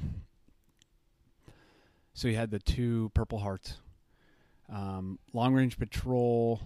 so 2.14 2.28
you 2.28 2.36
had 2.36 2.52
the 2.52 2.60
two 2.60 3.12
Purple 3.14 3.40
Hearts, 3.40 3.78
um, 4.70 5.20
long 5.34 5.54
range 5.54 5.78
patrol. 5.78 6.62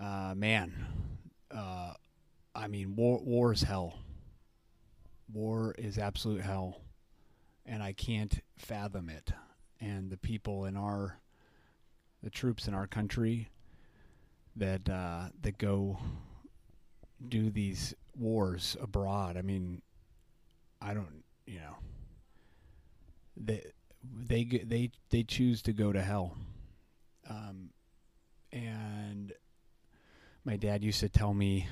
Uh, 0.00 0.34
man, 0.36 0.72
uh, 1.50 1.94
I 2.54 2.68
mean, 2.68 2.96
war 2.96 3.20
war 3.22 3.52
is 3.52 3.62
hell. 3.62 3.98
War 5.32 5.74
is 5.78 5.98
absolute 5.98 6.42
hell, 6.42 6.80
and 7.70 7.82
I 7.84 7.92
can't 7.92 8.40
fathom 8.58 9.08
it. 9.08 9.30
And 9.80 10.10
the 10.10 10.16
people 10.16 10.64
in 10.64 10.76
our, 10.76 11.20
the 12.22 12.28
troops 12.28 12.66
in 12.66 12.74
our 12.74 12.88
country, 12.88 13.48
that 14.56 14.90
uh, 14.90 15.28
that 15.42 15.56
go 15.56 15.98
do 17.26 17.48
these 17.50 17.94
wars 18.18 18.76
abroad. 18.82 19.36
I 19.36 19.42
mean, 19.42 19.80
I 20.82 20.92
don't, 20.92 21.22
you 21.46 21.60
know, 21.60 21.76
they 23.36 23.62
they 24.26 24.44
they 24.44 24.90
they 25.10 25.22
choose 25.22 25.62
to 25.62 25.72
go 25.72 25.92
to 25.92 26.02
hell. 26.02 26.36
Um, 27.28 27.70
and 28.52 29.32
my 30.44 30.56
dad 30.56 30.82
used 30.82 31.00
to 31.00 31.08
tell 31.08 31.32
me 31.32 31.68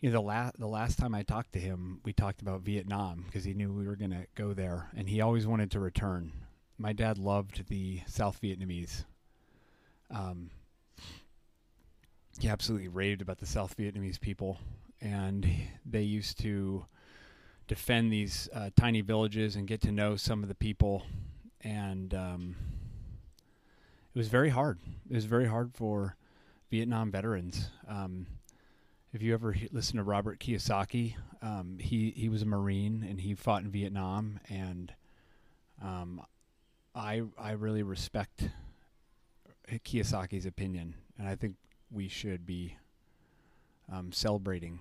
you 0.00 0.10
know 0.10 0.14
the 0.14 0.22
last 0.22 0.58
the 0.58 0.66
last 0.66 0.98
time 0.98 1.14
I 1.14 1.22
talked 1.22 1.52
to 1.52 1.58
him, 1.58 2.00
we 2.04 2.12
talked 2.12 2.40
about 2.40 2.62
Vietnam 2.62 3.24
because 3.26 3.44
he 3.44 3.52
knew 3.54 3.72
we 3.72 3.86
were 3.86 3.96
going 3.96 4.12
to 4.12 4.26
go 4.34 4.54
there, 4.54 4.88
and 4.96 5.08
he 5.08 5.20
always 5.20 5.46
wanted 5.46 5.70
to 5.72 5.80
return. 5.80 6.32
My 6.78 6.92
dad 6.92 7.18
loved 7.18 7.68
the 7.68 8.00
South 8.06 8.40
Vietnamese. 8.40 9.04
Um, 10.10 10.50
he 12.40 12.48
absolutely 12.48 12.88
raved 12.88 13.20
about 13.20 13.38
the 13.38 13.46
South 13.46 13.76
Vietnamese 13.76 14.18
people, 14.18 14.58
and 15.00 15.46
they 15.84 16.02
used 16.02 16.40
to 16.40 16.86
defend 17.68 18.10
these 18.10 18.48
uh, 18.54 18.70
tiny 18.76 19.02
villages 19.02 19.56
and 19.56 19.68
get 19.68 19.82
to 19.82 19.92
know 19.92 20.16
some 20.16 20.42
of 20.42 20.48
the 20.48 20.54
people, 20.54 21.02
and 21.60 22.14
um, 22.14 22.56
it 24.14 24.18
was 24.18 24.28
very 24.28 24.48
hard. 24.48 24.78
It 25.10 25.14
was 25.14 25.26
very 25.26 25.46
hard 25.46 25.74
for 25.74 26.16
Vietnam 26.70 27.10
veterans. 27.10 27.68
Um, 27.86 28.26
if 29.12 29.22
you 29.22 29.34
ever 29.34 29.54
listen 29.72 29.96
to 29.96 30.02
Robert 30.02 30.38
Kiyosaki, 30.38 31.16
um, 31.42 31.78
he 31.80 32.12
he 32.16 32.28
was 32.28 32.42
a 32.42 32.46
Marine 32.46 33.04
and 33.08 33.20
he 33.20 33.34
fought 33.34 33.62
in 33.62 33.70
Vietnam, 33.70 34.40
and 34.48 34.92
um, 35.82 36.22
I 36.94 37.22
I 37.38 37.52
really 37.52 37.82
respect 37.82 38.48
Kiyosaki's 39.68 40.46
opinion, 40.46 40.94
and 41.18 41.28
I 41.28 41.34
think 41.34 41.56
we 41.90 42.08
should 42.08 42.46
be 42.46 42.76
um, 43.92 44.12
celebrating 44.12 44.80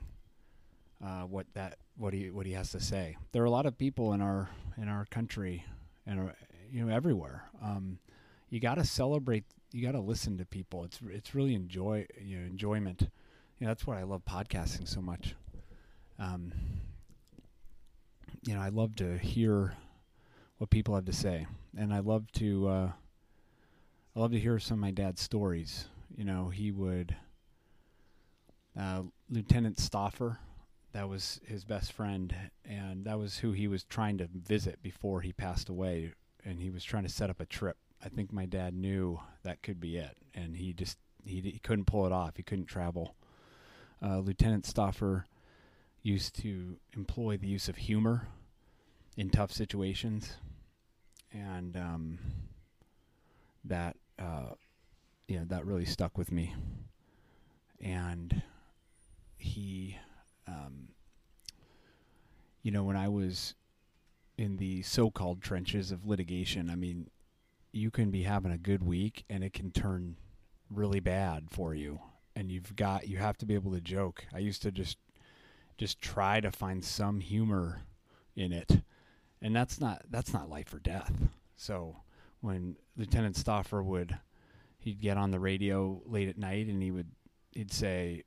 uh, 1.04 1.22
what 1.22 1.48
that 1.54 1.78
what 1.98 2.14
he 2.14 2.30
what 2.30 2.46
he 2.46 2.54
has 2.54 2.72
to 2.72 2.80
say. 2.80 3.18
There 3.32 3.42
are 3.42 3.48
a 3.48 3.52
lot 3.52 3.66
of 3.66 3.78
people 3.78 4.14
in 4.14 4.22
our 4.22 4.50
in 4.78 4.88
our 4.88 5.06
country 5.06 5.66
and 6.06 6.30
uh, 6.30 6.34
you 6.72 6.86
know 6.86 6.94
everywhere. 6.94 7.46
Um, 7.64 8.00
you 8.50 8.60
got 8.60 8.76
to 8.76 8.84
celebrate. 8.84 9.46
You 9.72 9.86
got 9.86 9.94
to 9.94 10.00
listen 10.00 10.38
to 10.38 10.46
people. 10.46 10.84
It's 10.84 11.00
it's 11.10 11.34
really 11.34 11.56
enjoy 11.56 12.06
you 12.22 12.38
know 12.38 12.46
enjoyment 12.46 13.10
you 13.60 13.66
know, 13.66 13.72
that's 13.72 13.86
why 13.86 14.00
I 14.00 14.04
love 14.04 14.24
podcasting 14.26 14.88
so 14.88 15.02
much. 15.02 15.36
Um, 16.18 16.52
you 18.46 18.54
know, 18.54 18.62
I 18.62 18.70
love 18.70 18.96
to 18.98 19.18
hear 19.18 19.74
what 20.58 20.70
people 20.70 20.96
have 20.96 21.06
to 21.06 21.14
say, 21.14 21.46
and 21.78 21.94
I 21.94 22.00
love 22.00 22.32
to 22.34 22.68
uh, 22.68 22.92
I 24.16 24.20
love 24.20 24.32
to 24.32 24.40
hear 24.40 24.60
some 24.60 24.76
of 24.76 24.82
my 24.82 24.92
dad's 24.92 25.22
stories. 25.22 25.86
You 26.16 26.24
know, 26.26 26.50
he 26.50 26.72
would 26.72 27.16
uh, 28.80 29.04
Lieutenant 29.30 29.78
Stoffer, 29.78 30.38
that 30.94 31.08
was 31.10 31.40
his 31.46 31.66
best 31.66 31.92
friend, 31.92 32.34
and 32.66 33.06
that 33.06 33.20
was 33.20 33.38
who 33.40 33.52
he 33.52 33.68
was 33.68 33.84
trying 33.84 34.18
to 34.18 34.28
visit 34.34 34.82
before 34.82 35.22
he 35.22 35.34
passed 35.34 35.70
away. 35.70 36.14
and 36.46 36.60
he 36.60 36.70
was 36.70 36.84
trying 36.84 37.04
to 37.04 37.10
set 37.10 37.30
up 37.30 37.42
a 37.42 37.46
trip. 37.46 37.78
I 38.04 38.08
think 38.08 38.32
my 38.32 38.46
dad 38.46 38.74
knew 38.74 39.20
that 39.44 39.62
could 39.62 39.80
be 39.80 39.98
it, 39.98 40.16
and 40.34 40.56
he 40.56 40.72
just 40.74 40.98
he, 41.26 41.42
he 41.42 41.60
couldn't 41.60 41.86
pull 41.86 42.06
it 42.06 42.14
off. 42.14 42.38
He 42.38 42.44
couldn't 42.44 42.66
travel. 42.66 43.16
Uh, 44.02 44.20
Lieutenant 44.20 44.66
Stoffer 44.66 45.26
used 46.02 46.36
to 46.42 46.78
employ 46.96 47.38
the 47.38 47.48
use 47.48 47.68
of 47.68 47.76
humor 47.76 48.28
in 49.18 49.30
tough 49.30 49.52
situations, 49.52 50.38
and 51.34 51.76
um, 51.76 52.20
that 53.66 53.98
uh, 54.18 54.54
yeah, 55.28 55.44
that 55.48 55.66
really 55.66 55.86
stuck 55.86 56.18
with 56.18 56.32
me. 56.32 56.56
And 57.82 58.42
he, 59.38 59.98
um, 60.48 60.90
you 62.64 62.72
know, 62.72 62.84
when 62.84 62.98
I 62.98 63.08
was 63.08 63.56
in 64.38 64.58
the 64.58 64.82
so-called 64.82 65.42
trenches 65.42 65.92
of 65.92 66.06
litigation, 66.06 66.70
I 66.70 66.76
mean, 66.76 67.10
you 67.72 67.92
can 67.92 68.12
be 68.12 68.24
having 68.24 68.52
a 68.52 68.58
good 68.58 68.84
week 68.84 69.24
and 69.30 69.44
it 69.44 69.54
can 69.54 69.72
turn 69.72 70.18
really 70.70 71.00
bad 71.00 71.48
for 71.50 71.74
you 71.74 72.00
and 72.40 72.50
you've 72.50 72.74
got 72.78 73.06
you 73.06 73.18
have 73.18 73.38
to 73.38 73.46
be 73.46 73.54
able 73.54 73.74
to 73.74 73.82
joke. 73.82 74.26
I 74.34 74.40
used 74.40 74.62
to 74.62 74.72
just 74.72 74.98
just 75.78 76.02
try 76.02 76.40
to 76.40 76.52
find 76.52 76.84
some 76.84 77.20
humor 77.20 77.82
in 78.34 78.54
it. 78.54 78.82
And 79.42 79.54
that's 79.54 79.82
not 79.82 80.04
that's 80.10 80.34
not 80.34 80.50
life 80.50 80.74
or 80.74 80.80
death. 80.80 81.12
So 81.58 81.98
when 82.40 82.78
Lieutenant 82.96 83.36
Stauffer 83.36 83.84
would 83.84 84.18
he'd 84.78 85.02
get 85.02 85.18
on 85.18 85.32
the 85.32 85.40
radio 85.40 86.02
late 86.06 86.30
at 86.30 86.38
night 86.38 86.68
and 86.68 86.82
he 86.82 86.92
would 86.92 87.12
he'd 87.52 87.74
say, 87.74 88.24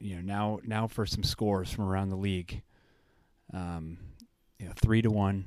you 0.00 0.16
know, 0.16 0.22
now 0.22 0.60
now 0.64 0.86
for 0.86 1.04
some 1.04 1.22
scores 1.22 1.70
from 1.70 1.84
around 1.84 2.08
the 2.08 2.16
league. 2.16 2.62
Um, 3.52 3.98
you 4.58 4.66
know, 4.66 4.72
three 4.74 5.02
to 5.02 5.10
one, 5.10 5.44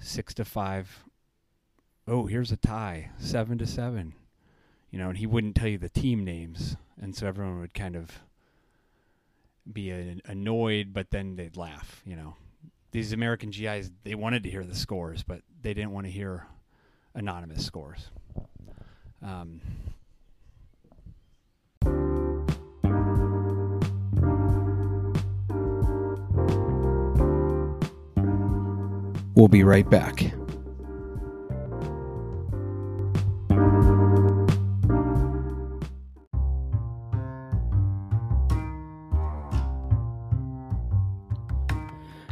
six 0.00 0.34
to 0.34 0.44
five. 0.44 1.04
Oh, 2.08 2.26
here's 2.26 2.50
a 2.50 2.56
tie, 2.56 3.10
seven 3.18 3.56
to 3.58 3.66
seven. 3.66 4.14
You 4.96 5.02
know, 5.02 5.10
and 5.10 5.18
he 5.18 5.26
wouldn't 5.26 5.56
tell 5.56 5.68
you 5.68 5.76
the 5.76 5.90
team 5.90 6.24
names, 6.24 6.74
and 6.98 7.14
so 7.14 7.26
everyone 7.26 7.60
would 7.60 7.74
kind 7.74 7.96
of 7.96 8.22
be 9.70 9.90
a, 9.90 10.16
annoyed, 10.24 10.94
but 10.94 11.10
then 11.10 11.36
they'd 11.36 11.54
laugh. 11.54 12.00
You 12.06 12.16
know, 12.16 12.36
these 12.92 13.12
American 13.12 13.50
GIs 13.50 13.90
they 14.04 14.14
wanted 14.14 14.42
to 14.44 14.50
hear 14.50 14.64
the 14.64 14.74
scores, 14.74 15.22
but 15.22 15.42
they 15.60 15.74
didn't 15.74 15.90
want 15.90 16.06
to 16.06 16.10
hear 16.10 16.46
anonymous 17.14 17.62
scores. 17.62 18.08
Um, 19.22 19.60
we'll 29.34 29.48
be 29.48 29.62
right 29.62 29.90
back. 29.90 30.32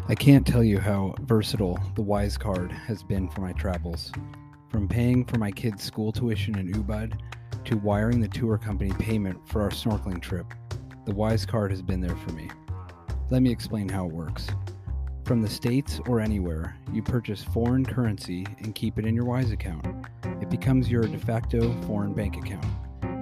I 0.06 0.14
can't 0.14 0.46
tell 0.46 0.62
you 0.62 0.80
how 0.80 1.14
versatile 1.22 1.78
the 1.94 2.02
Wise 2.02 2.36
card 2.36 2.70
has 2.70 3.02
been 3.02 3.26
for 3.26 3.40
my 3.40 3.52
travels. 3.52 4.12
From 4.68 4.86
paying 4.86 5.24
for 5.24 5.38
my 5.38 5.50
kids' 5.50 5.82
school 5.82 6.12
tuition 6.12 6.58
in 6.58 6.70
Ubud 6.74 7.18
to 7.64 7.78
wiring 7.78 8.20
the 8.20 8.28
tour 8.28 8.58
company 8.58 8.92
payment 8.98 9.38
for 9.48 9.62
our 9.62 9.70
snorkeling 9.70 10.20
trip, 10.20 10.44
the 11.06 11.14
Wise 11.14 11.46
card 11.46 11.70
has 11.70 11.80
been 11.80 12.02
there 12.02 12.16
for 12.16 12.32
me. 12.32 12.50
Let 13.30 13.40
me 13.40 13.50
explain 13.50 13.88
how 13.88 14.04
it 14.04 14.12
works. 14.12 14.46
From 15.24 15.40
the 15.40 15.48
States 15.48 15.98
or 16.06 16.20
anywhere, 16.20 16.76
you 16.92 17.02
purchase 17.02 17.42
foreign 17.42 17.86
currency 17.86 18.44
and 18.58 18.74
keep 18.74 18.98
it 18.98 19.06
in 19.06 19.14
your 19.14 19.24
Wise 19.24 19.52
account. 19.52 19.86
It 20.42 20.50
becomes 20.50 20.90
your 20.90 21.04
de 21.04 21.18
facto 21.18 21.72
foreign 21.86 22.12
bank 22.12 22.36
account. 22.36 22.66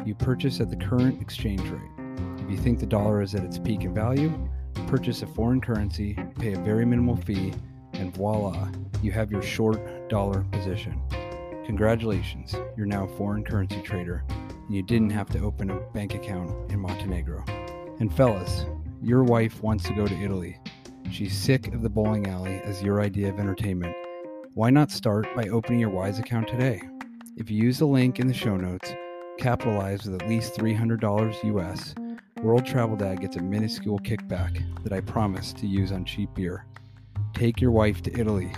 You 0.05 0.16
purchase 0.16 0.61
at 0.61 0.68
the 0.68 0.75
current 0.75 1.23
exchange 1.23 1.62
rate. 1.62 1.90
If 2.38 2.51
you 2.51 2.57
think 2.57 2.81
the 2.81 2.87
dollar 2.87 3.23
is 3.23 3.37
at 3.37 3.45
its 3.45 3.61
peak 3.61 3.83
in 3.83 3.95
value, 3.95 4.37
purchase 4.87 5.22
a 5.22 5.26
foreign 5.26 5.61
currency, 5.61 6.16
pay 6.38 6.52
a 6.52 6.58
very 6.58 6.85
minimal 6.85 7.16
fee, 7.16 7.52
and 7.94 8.14
voila, 8.14 8.68
you 9.02 9.12
have 9.12 9.30
your 9.30 9.42
short 9.42 10.08
dollar 10.08 10.40
position. 10.52 11.00
Congratulations, 11.64 12.54
you're 12.76 12.87
now 12.87 13.04
a 13.04 13.16
foreign 13.16 13.44
currency 13.44 13.80
trader, 13.82 14.24
and 14.28 14.74
you 14.74 14.82
didn't 14.82 15.11
have 15.11 15.28
to 15.30 15.40
open 15.40 15.70
a 15.70 15.80
bank 15.92 16.14
account 16.14 16.70
in 16.70 16.80
Montenegro. 16.80 17.44
And 18.00 18.14
fellas, 18.14 18.66
your 19.02 19.24
wife 19.24 19.62
wants 19.62 19.85
to 19.85 19.94
go 19.94 20.06
to 20.06 20.22
Italy. 20.22 20.58
She's 21.11 21.37
sick 21.37 21.68
of 21.74 21.82
the 21.82 21.90
bowling 21.90 22.26
alley 22.26 22.61
as 22.64 22.82
your 22.82 23.00
idea 23.00 23.28
of 23.28 23.38
entertainment. 23.38 23.94
Why 24.54 24.70
not 24.70 24.90
start 24.90 25.26
by 25.35 25.48
opening 25.48 25.80
your 25.80 25.90
Wise 25.90 26.18
account 26.18 26.48
today? 26.48 26.82
If 27.37 27.50
you 27.50 27.62
use 27.62 27.78
the 27.78 27.87
link 27.87 28.20
in 28.20 28.26
the 28.26 28.35
show 28.35 28.56
notes, 28.56 28.92
capitalize 29.38 30.04
with 30.04 30.20
at 30.20 30.28
least 30.28 30.54
$300 30.54 31.44
US, 31.44 31.94
World 32.42 32.66
Travel 32.66 32.96
Dad 32.96 33.20
gets 33.20 33.37
a 33.37 33.40
minuscule 33.40 34.00
kickback 34.00 34.64
that 34.83 34.92
I 34.92 35.00
promise 35.00 35.52
to 35.52 35.66
use 35.68 35.92
on 35.92 36.05
cheap 36.05 36.35
beer. 36.35 36.66
Take 37.35 37.61
your 37.61 37.70
wife 37.70 38.02
to 38.02 38.18
Italy. 38.18 38.50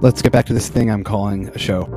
Let's 0.00 0.22
get 0.22 0.30
back 0.30 0.46
to 0.46 0.54
this 0.54 0.68
thing 0.68 0.88
I'm 0.88 1.02
calling 1.02 1.48
a 1.48 1.58
show. 1.58 1.88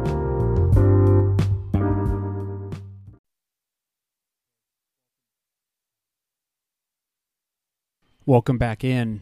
Welcome 8.25 8.57
back 8.57 8.83
in. 8.83 9.21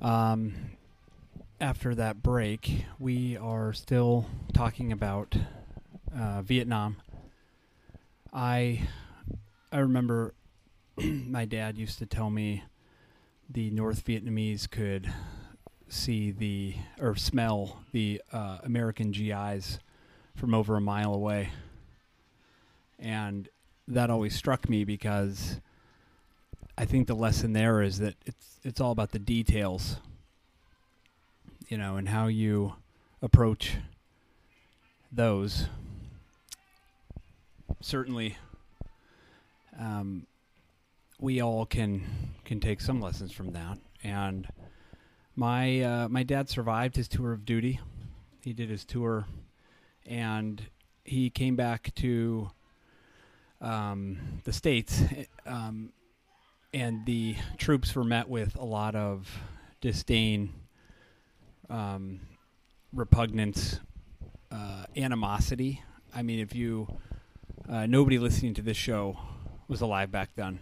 Um, 0.00 0.54
after 1.60 1.94
that 1.96 2.22
break, 2.22 2.84
we 2.98 3.36
are 3.36 3.72
still 3.72 4.26
talking 4.52 4.92
about 4.92 5.36
uh, 6.16 6.42
Vietnam. 6.42 6.96
I 8.32 8.88
I 9.72 9.78
remember 9.78 10.34
my 10.96 11.44
dad 11.44 11.78
used 11.78 11.98
to 11.98 12.06
tell 12.06 12.30
me 12.30 12.62
the 13.50 13.70
North 13.70 14.04
Vietnamese 14.04 14.70
could 14.70 15.12
see 15.88 16.30
the 16.30 16.76
or 17.00 17.16
smell 17.16 17.80
the 17.92 18.22
uh, 18.32 18.58
American 18.62 19.10
GIs 19.10 19.80
from 20.36 20.54
over 20.54 20.76
a 20.76 20.80
mile 20.80 21.12
away, 21.12 21.50
and 23.00 23.48
that 23.88 24.10
always 24.10 24.36
struck 24.36 24.68
me 24.68 24.84
because 24.84 25.60
I 26.80 26.84
think 26.84 27.08
the 27.08 27.16
lesson 27.16 27.54
there 27.54 27.82
is 27.82 27.98
that 27.98 28.14
it's 28.24 28.60
it's 28.62 28.80
all 28.80 28.92
about 28.92 29.10
the 29.10 29.18
details, 29.18 29.96
you 31.68 31.76
know, 31.76 31.96
and 31.96 32.08
how 32.08 32.28
you 32.28 32.74
approach 33.20 33.78
those. 35.10 35.66
Certainly, 37.80 38.38
um, 39.76 40.28
we 41.18 41.40
all 41.42 41.66
can 41.66 42.04
can 42.44 42.60
take 42.60 42.80
some 42.80 43.00
lessons 43.00 43.32
from 43.32 43.50
that. 43.54 43.78
And 44.04 44.46
my 45.34 45.80
uh, 45.82 46.08
my 46.08 46.22
dad 46.22 46.48
survived 46.48 46.94
his 46.94 47.08
tour 47.08 47.32
of 47.32 47.44
duty. 47.44 47.80
He 48.44 48.52
did 48.52 48.70
his 48.70 48.84
tour, 48.84 49.26
and 50.06 50.62
he 51.04 51.28
came 51.28 51.56
back 51.56 51.92
to 51.96 52.52
um, 53.60 54.18
the 54.44 54.52
states. 54.52 55.02
Um, 55.44 55.92
and 56.72 57.06
the 57.06 57.36
troops 57.56 57.94
were 57.94 58.04
met 58.04 58.28
with 58.28 58.56
a 58.56 58.64
lot 58.64 58.94
of 58.94 59.28
disdain, 59.80 60.52
um, 61.70 62.20
repugnance, 62.92 63.80
uh, 64.50 64.84
animosity. 64.96 65.82
I 66.14 66.22
mean, 66.22 66.40
if 66.40 66.54
you 66.54 66.88
uh, 67.68 67.86
nobody 67.86 68.18
listening 68.18 68.54
to 68.54 68.62
this 68.62 68.76
show 68.76 69.18
was 69.68 69.80
alive 69.80 70.10
back 70.10 70.30
then, 70.36 70.58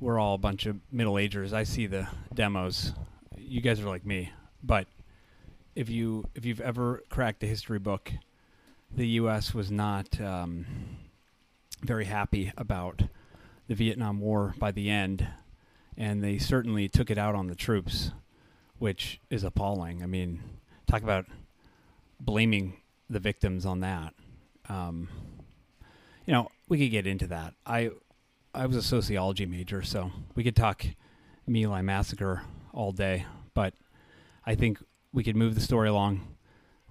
we're 0.00 0.18
all 0.18 0.34
a 0.34 0.38
bunch 0.38 0.66
of 0.66 0.76
middle 0.90 1.18
agers. 1.18 1.52
I 1.52 1.64
see 1.64 1.86
the 1.86 2.08
demos. 2.32 2.92
You 3.36 3.60
guys 3.60 3.80
are 3.80 3.88
like 3.88 4.06
me, 4.06 4.32
but 4.62 4.86
if 5.74 5.88
you 5.88 6.24
if 6.34 6.44
you've 6.44 6.60
ever 6.60 7.02
cracked 7.08 7.42
a 7.42 7.46
history 7.46 7.78
book, 7.78 8.12
the 8.90 9.06
U.S. 9.08 9.52
was 9.52 9.70
not 9.70 10.20
um, 10.20 10.66
very 11.82 12.04
happy 12.04 12.52
about 12.56 13.02
the 13.68 13.74
Vietnam 13.74 14.20
War 14.20 14.54
by 14.58 14.70
the 14.70 14.90
end, 14.90 15.26
and 15.96 16.22
they 16.22 16.38
certainly 16.38 16.88
took 16.88 17.10
it 17.10 17.18
out 17.18 17.34
on 17.34 17.46
the 17.46 17.54
troops, 17.54 18.10
which 18.78 19.20
is 19.30 19.44
appalling. 19.44 20.02
I 20.02 20.06
mean, 20.06 20.42
talk 20.86 21.02
about 21.02 21.26
blaming 22.20 22.76
the 23.08 23.20
victims 23.20 23.66
on 23.66 23.80
that. 23.80 24.14
Um, 24.68 25.08
you 26.26 26.32
know, 26.32 26.48
we 26.68 26.78
could 26.78 26.90
get 26.90 27.06
into 27.06 27.26
that. 27.28 27.54
I 27.66 27.90
I 28.54 28.66
was 28.66 28.76
a 28.76 28.82
sociology 28.82 29.46
major, 29.46 29.82
so 29.82 30.12
we 30.34 30.44
could 30.44 30.56
talk 30.56 30.84
My 31.46 31.64
Lai 31.64 31.82
massacre 31.82 32.42
all 32.72 32.92
day, 32.92 33.26
but 33.52 33.74
I 34.46 34.54
think 34.54 34.78
we 35.12 35.24
could 35.24 35.36
move 35.36 35.54
the 35.54 35.60
story 35.60 35.88
along. 35.88 36.36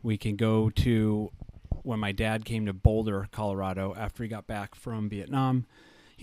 We 0.02 0.18
can 0.18 0.36
go 0.36 0.70
to 0.70 1.32
when 1.84 2.00
my 2.00 2.12
dad 2.12 2.46
came 2.46 2.66
to 2.66 2.74
Boulder, 2.74 3.28
Colorado, 3.32 3.94
after 3.98 4.24
he 4.24 4.30
got 4.30 4.48
back 4.48 4.76
from 4.76 5.10
Vietnam. 5.10 5.66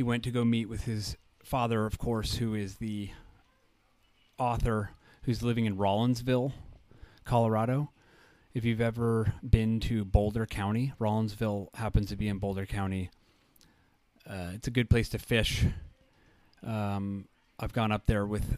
He 0.01 0.05
went 0.05 0.25
to 0.25 0.31
go 0.31 0.47
meet 0.47 0.67
with 0.67 0.85
his 0.85 1.19
father, 1.43 1.85
of 1.85 1.99
course, 1.99 2.37
who 2.37 2.55
is 2.55 2.77
the 2.77 3.11
author 4.39 4.93
who's 5.25 5.43
living 5.43 5.67
in 5.67 5.77
Rollinsville, 5.77 6.55
Colorado. 7.27 7.91
If 8.55 8.65
you've 8.65 8.81
ever 8.81 9.35
been 9.43 9.79
to 9.81 10.07
Boulder 10.07 10.47
County, 10.47 10.95
Rollinsville 10.99 11.69
happens 11.75 12.09
to 12.09 12.17
be 12.17 12.29
in 12.29 12.39
Boulder 12.39 12.65
County. 12.65 13.11
Uh, 14.27 14.53
it's 14.55 14.67
a 14.67 14.71
good 14.71 14.89
place 14.89 15.11
to 15.11 15.19
fish. 15.19 15.67
Um, 16.67 17.29
I've 17.59 17.75
gone 17.75 17.93
up 17.93 18.07
there 18.07 18.25
with 18.25 18.57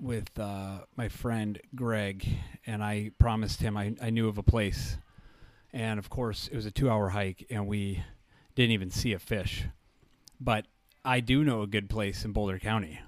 with 0.00 0.38
uh, 0.38 0.82
my 0.94 1.08
friend 1.08 1.60
Greg, 1.74 2.24
and 2.64 2.84
I 2.84 3.10
promised 3.18 3.62
him 3.62 3.76
I, 3.76 3.96
I 4.00 4.10
knew 4.10 4.28
of 4.28 4.38
a 4.38 4.44
place. 4.44 4.96
And 5.72 5.98
of 5.98 6.08
course, 6.08 6.46
it 6.46 6.54
was 6.54 6.66
a 6.66 6.70
two 6.70 6.88
hour 6.88 7.08
hike, 7.08 7.46
and 7.50 7.66
we 7.66 8.04
didn't 8.54 8.70
even 8.70 8.92
see 8.92 9.12
a 9.12 9.18
fish. 9.18 9.64
But 10.40 10.66
I 11.04 11.20
do 11.20 11.44
know 11.44 11.62
a 11.62 11.66
good 11.66 11.88
place 11.88 12.24
in 12.24 12.32
Boulder 12.32 12.58
County. 12.58 13.00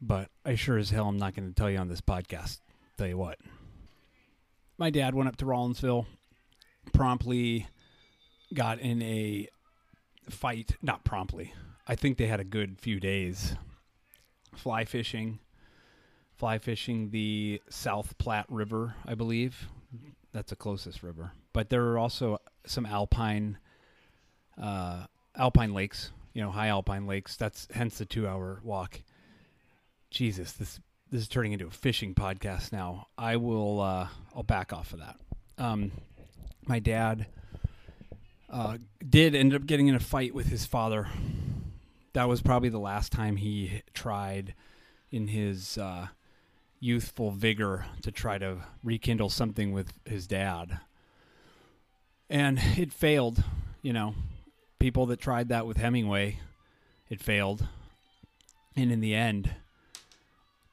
But 0.00 0.30
I 0.44 0.54
sure 0.54 0.78
as 0.78 0.90
hell 0.90 1.06
I 1.06 1.08
am 1.08 1.18
not 1.18 1.34
going 1.34 1.48
to 1.48 1.54
tell 1.54 1.70
you 1.70 1.78
on 1.78 1.88
this 1.88 2.00
podcast. 2.00 2.60
Tell 2.96 3.08
you 3.08 3.18
what. 3.18 3.38
My 4.76 4.90
dad 4.90 5.14
went 5.14 5.28
up 5.28 5.36
to 5.36 5.44
Rollinsville, 5.44 6.06
promptly 6.92 7.66
got 8.54 8.78
in 8.78 9.02
a 9.02 9.48
fight. 10.30 10.76
Not 10.82 11.04
promptly. 11.04 11.52
I 11.86 11.96
think 11.96 12.16
they 12.16 12.26
had 12.26 12.40
a 12.40 12.44
good 12.44 12.78
few 12.78 13.00
days 13.00 13.56
fly 14.54 14.84
fishing 14.84 15.38
fly 16.38 16.58
fishing 16.58 17.10
the 17.10 17.60
South 17.68 18.16
Platte 18.18 18.46
River, 18.48 18.94
I 19.04 19.14
believe. 19.14 19.68
That's 20.32 20.50
the 20.50 20.56
closest 20.56 21.02
river. 21.02 21.32
But 21.52 21.68
there 21.68 21.84
are 21.88 21.98
also 21.98 22.38
some 22.64 22.86
alpine 22.86 23.58
uh, 24.60 25.06
alpine 25.36 25.74
lakes, 25.74 26.12
you 26.38 26.44
know, 26.44 26.52
high 26.52 26.68
alpine 26.68 27.08
lakes. 27.08 27.34
That's 27.34 27.66
hence 27.74 27.98
the 27.98 28.04
two 28.04 28.28
hour 28.28 28.60
walk. 28.62 29.02
Jesus, 30.08 30.52
this 30.52 30.78
this 31.10 31.22
is 31.22 31.28
turning 31.28 31.50
into 31.50 31.66
a 31.66 31.70
fishing 31.70 32.14
podcast 32.14 32.70
now. 32.70 33.08
I 33.18 33.34
will 33.34 33.80
uh, 33.80 34.06
I'll 34.36 34.44
back 34.44 34.72
off 34.72 34.92
of 34.92 35.00
that. 35.00 35.16
Um, 35.58 35.90
my 36.64 36.78
dad 36.78 37.26
uh, 38.48 38.78
did 39.04 39.34
end 39.34 39.52
up 39.52 39.66
getting 39.66 39.88
in 39.88 39.96
a 39.96 39.98
fight 40.00 40.32
with 40.32 40.46
his 40.46 40.64
father. 40.64 41.08
That 42.12 42.28
was 42.28 42.40
probably 42.40 42.68
the 42.68 42.78
last 42.78 43.10
time 43.10 43.34
he 43.34 43.82
tried 43.92 44.54
in 45.10 45.26
his 45.26 45.76
uh, 45.76 46.06
youthful 46.78 47.32
vigor 47.32 47.86
to 48.02 48.12
try 48.12 48.38
to 48.38 48.58
rekindle 48.84 49.30
something 49.30 49.72
with 49.72 49.92
his 50.04 50.28
dad. 50.28 50.78
And 52.30 52.60
it 52.76 52.92
failed, 52.92 53.42
you 53.82 53.92
know. 53.92 54.14
People 54.78 55.06
that 55.06 55.20
tried 55.20 55.48
that 55.48 55.66
with 55.66 55.76
Hemingway, 55.76 56.40
it 57.08 57.20
failed. 57.20 57.66
And 58.76 58.92
in 58.92 59.00
the 59.00 59.14
end, 59.14 59.54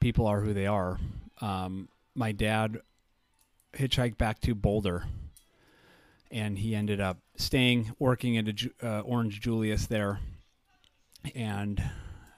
people 0.00 0.26
are 0.26 0.40
who 0.40 0.54
they 0.54 0.66
are. 0.66 0.98
Um, 1.40 1.88
my 2.14 2.32
dad 2.32 2.78
hitchhiked 3.74 4.16
back 4.16 4.40
to 4.40 4.54
Boulder, 4.54 5.04
and 6.30 6.58
he 6.58 6.74
ended 6.74 7.00
up 7.00 7.18
staying, 7.36 7.92
working 7.98 8.36
at 8.36 8.48
a, 8.48 8.70
uh, 8.82 9.00
Orange 9.00 9.40
Julius 9.40 9.86
there, 9.86 10.20
and 11.34 11.82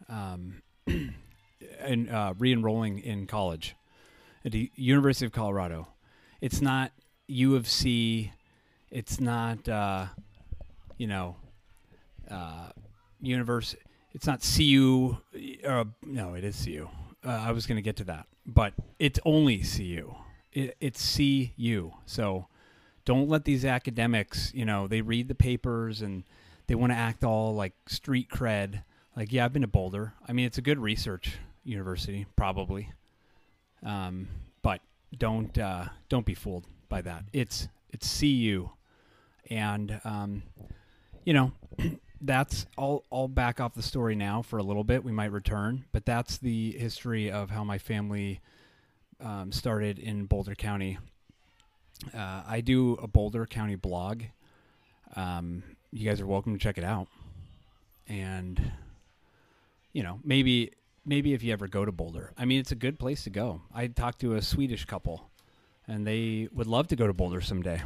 um, 0.09 0.63
and 1.81 2.11
uh, 2.11 2.35
re-enrolling 2.39 2.99
in 2.99 3.27
college 3.27 3.77
at 4.45 4.53
the 4.53 4.71
University 4.75 5.27
of 5.27 5.33
Colorado. 5.33 5.89
It's 6.41 6.61
not 6.61 6.93
U 7.27 7.57
of 7.57 7.69
C. 7.69 8.33
It's 8.91 9.21
not 9.21 9.69
uh, 9.69 10.07
you 10.97 11.07
know 11.07 11.37
uh, 12.31 12.71
universe. 13.21 13.77
It's 14.13 14.27
not 14.27 14.41
CU. 14.43 15.19
Uh, 15.67 15.85
no, 16.03 16.35
it 16.35 16.45
is 16.45 16.65
CU. 16.65 16.89
Uh, 17.25 17.31
I 17.31 17.53
was 17.53 17.67
going 17.67 17.77
to 17.77 17.83
get 17.83 17.97
to 17.97 18.05
that, 18.05 18.27
but 18.47 18.75
it's 18.99 19.19
only 19.25 19.59
CU. 19.59 20.15
It, 20.53 20.77
it's 20.81 21.17
CU. 21.17 21.93
So 22.07 22.47
don't 23.05 23.29
let 23.29 23.45
these 23.45 23.65
academics. 23.65 24.53
You 24.55 24.65
know, 24.65 24.87
they 24.87 25.01
read 25.01 25.29
the 25.29 25.35
papers 25.35 26.03
and 26.03 26.25
they 26.67 26.75
want 26.75 26.93
to 26.93 26.97
act 26.97 27.25
all 27.25 27.55
like 27.55 27.75
street 27.87 28.29
cred. 28.31 28.83
Like, 29.17 29.33
yeah, 29.33 29.45
I've 29.45 29.53
been 29.53 29.63
to 29.63 29.69
Boulder. 29.69 30.15
I 30.27 30.33
mean, 30.33 30.47
it's 30.47 30.59
a 30.59 30.63
good 30.63 30.79
research 30.79 31.39
university, 31.65 32.27
probably. 32.37 32.93
Um, 33.85 34.29
but 34.63 34.81
don't 35.17 35.57
uh, 35.57 35.87
don't 36.09 36.27
be 36.27 36.35
fooled 36.35 36.67
by 36.89 37.03
that. 37.03 37.25
It's 37.33 37.69
it's 37.91 38.21
CU, 38.21 38.69
and 39.51 40.01
um, 40.05 40.43
you 41.25 41.33
know 41.33 41.53
that's 42.21 42.67
all. 42.77 43.05
I'll 43.13 43.29
back 43.29 43.61
off 43.61 43.75
the 43.75 43.83
story 43.83 44.15
now 44.15 44.43
for 44.43 44.59
a 44.59 44.63
little 44.63 44.85
bit. 44.85 45.05
We 45.05 45.13
might 45.13 45.33
return, 45.33 45.85
but 45.93 46.05
that's 46.05 46.39
the 46.39 46.73
history 46.73 47.31
of 47.31 47.51
how 47.51 47.65
my 47.65 47.79
family 47.79 48.41
um, 49.21 49.53
started 49.53 49.99
in 49.99 50.27
Boulder 50.27 50.55
County. 50.55 50.99
Uh, 52.15 52.43
I 52.47 52.61
do 52.61 52.95
a 52.95 53.07
Boulder 53.07 53.47
County 53.47 53.77
blog. 53.77 54.23
Um, 55.17 55.63
you 55.91 56.09
guys 56.09 56.21
are 56.21 56.27
welcome 56.27 56.53
to 56.53 56.59
check 56.59 56.79
it 56.79 56.85
out, 56.85 57.09
and 58.07 58.61
you 59.93 60.03
know 60.03 60.21
maybe 60.23 60.73
maybe 61.05 61.33
if 61.33 61.43
you 61.43 61.53
ever 61.53 61.67
go 61.67 61.85
to 61.85 61.93
Boulder. 61.93 62.33
I 62.37 62.45
mean, 62.45 62.61
it's 62.61 62.73
a 62.73 62.77
good 62.77 62.99
place 62.99 63.25
to 63.25 63.31
go. 63.31 63.63
I 63.75 63.87
talked 63.87 64.21
to 64.21 64.35
a 64.35 64.43
Swedish 64.43 64.85
couple, 64.85 65.31
and 65.87 66.07
they 66.07 66.49
would 66.53 66.67
love 66.67 66.89
to 66.89 66.97
go 66.97 67.07
to 67.07 67.13
Boulder 67.13 67.41
someday. 67.41 67.83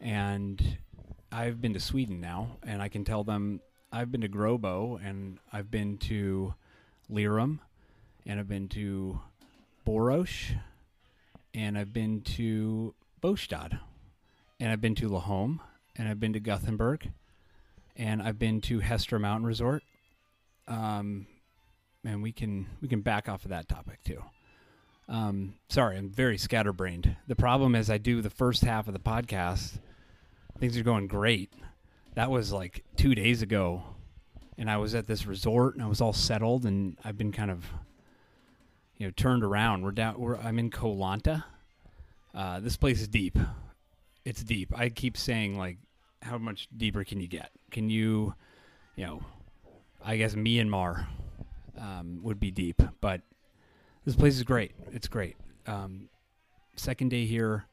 And 0.00 0.78
I've 1.34 1.60
been 1.60 1.72
to 1.74 1.80
Sweden 1.80 2.20
now, 2.20 2.58
and 2.62 2.80
I 2.80 2.88
can 2.88 3.04
tell 3.04 3.24
them 3.24 3.60
I've 3.90 4.12
been 4.12 4.20
to 4.20 4.28
Gråbo, 4.28 5.04
and 5.04 5.38
I've 5.52 5.68
been 5.68 5.98
to 5.98 6.54
Lerum, 7.10 7.58
and 8.24 8.38
I've 8.38 8.46
been 8.46 8.68
to 8.68 9.20
Borås, 9.84 10.54
and 11.52 11.76
I've 11.76 11.92
been 11.92 12.20
to 12.36 12.94
Båstad, 13.20 13.80
and 14.60 14.70
I've 14.70 14.80
been 14.80 14.94
to 14.94 15.08
Laholm, 15.08 15.58
and 15.96 16.08
I've 16.08 16.20
been 16.20 16.34
to 16.34 16.40
Gothenburg, 16.40 17.10
and 17.96 18.22
I've 18.22 18.38
been 18.38 18.60
to 18.62 18.78
Hestra 18.78 19.20
Mountain 19.20 19.46
Resort. 19.46 19.82
Um, 20.68 21.26
and 22.04 22.22
we 22.22 22.30
can 22.30 22.68
we 22.80 22.86
can 22.86 23.00
back 23.00 23.28
off 23.28 23.44
of 23.44 23.48
that 23.50 23.68
topic 23.68 24.04
too. 24.04 24.22
Um, 25.08 25.54
sorry, 25.68 25.96
I'm 25.96 26.10
very 26.10 26.38
scatterbrained. 26.38 27.16
The 27.26 27.36
problem 27.36 27.74
is 27.74 27.90
I 27.90 27.98
do 27.98 28.22
the 28.22 28.30
first 28.30 28.62
half 28.62 28.86
of 28.86 28.92
the 28.94 29.00
podcast. 29.00 29.78
Things 30.58 30.76
are 30.76 30.82
going 30.82 31.08
great. 31.08 31.52
That 32.14 32.30
was 32.30 32.52
like 32.52 32.84
two 32.96 33.14
days 33.14 33.42
ago, 33.42 33.82
and 34.56 34.70
I 34.70 34.76
was 34.76 34.94
at 34.94 35.06
this 35.06 35.26
resort 35.26 35.74
and 35.74 35.82
I 35.82 35.88
was 35.88 36.00
all 36.00 36.12
settled, 36.12 36.64
and 36.64 36.96
I've 37.04 37.18
been 37.18 37.32
kind 37.32 37.50
of, 37.50 37.64
you 38.96 39.06
know, 39.06 39.12
turned 39.16 39.42
around. 39.42 39.82
We're 39.82 39.92
down. 39.92 40.18
We're 40.18 40.36
I'm 40.36 40.58
in 40.58 40.70
Koh 40.70 40.94
Lanta. 40.94 41.44
Uh, 42.34 42.60
this 42.60 42.76
place 42.76 43.00
is 43.00 43.08
deep. 43.08 43.38
It's 44.24 44.42
deep. 44.42 44.72
I 44.76 44.88
keep 44.88 45.16
saying 45.16 45.58
like, 45.58 45.78
how 46.22 46.38
much 46.38 46.68
deeper 46.76 47.04
can 47.04 47.20
you 47.20 47.28
get? 47.28 47.50
Can 47.70 47.90
you, 47.90 48.34
you 48.96 49.06
know, 49.06 49.22
I 50.04 50.16
guess 50.16 50.34
Myanmar 50.34 51.06
um, 51.78 52.20
would 52.22 52.40
be 52.40 52.50
deep. 52.50 52.82
But 53.00 53.20
this 54.04 54.16
place 54.16 54.36
is 54.36 54.42
great. 54.42 54.72
It's 54.92 55.08
great. 55.08 55.36
Um, 55.66 56.08
second 56.76 57.10
day 57.10 57.24
here, 57.26 57.66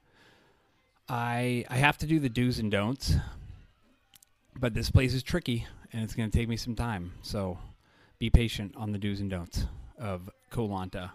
I 1.11 1.65
I 1.69 1.75
have 1.75 1.97
to 1.97 2.05
do 2.05 2.21
the 2.21 2.29
do's 2.29 2.57
and 2.57 2.71
don'ts, 2.71 3.15
but 4.57 4.73
this 4.73 4.89
place 4.89 5.13
is 5.13 5.21
tricky 5.21 5.67
and 5.91 6.03
it's 6.03 6.15
going 6.15 6.31
to 6.31 6.37
take 6.37 6.47
me 6.47 6.55
some 6.55 6.73
time. 6.73 7.11
So 7.21 7.59
be 8.17 8.29
patient 8.29 8.75
on 8.77 8.93
the 8.93 8.97
do's 8.97 9.19
and 9.19 9.29
don'ts 9.29 9.65
of 9.99 10.29
Koh 10.51 10.69
Lanta, 10.69 11.11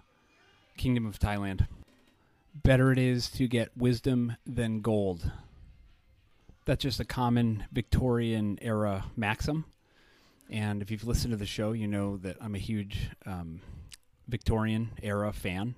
Kingdom 0.76 1.06
of 1.06 1.18
Thailand. 1.18 1.66
Better 2.54 2.92
it 2.92 2.98
is 2.98 3.30
to 3.30 3.48
get 3.48 3.74
wisdom 3.74 4.36
than 4.44 4.82
gold. 4.82 5.30
That's 6.66 6.82
just 6.82 7.00
a 7.00 7.04
common 7.06 7.64
Victorian 7.72 8.58
era 8.60 9.06
maxim. 9.16 9.64
And 10.50 10.82
if 10.82 10.90
you've 10.90 11.06
listened 11.06 11.30
to 11.30 11.38
the 11.38 11.46
show, 11.46 11.72
you 11.72 11.88
know 11.88 12.18
that 12.18 12.36
I'm 12.42 12.54
a 12.54 12.58
huge 12.58 13.08
um, 13.24 13.62
Victorian 14.28 14.90
era 15.02 15.32
fan. 15.32 15.74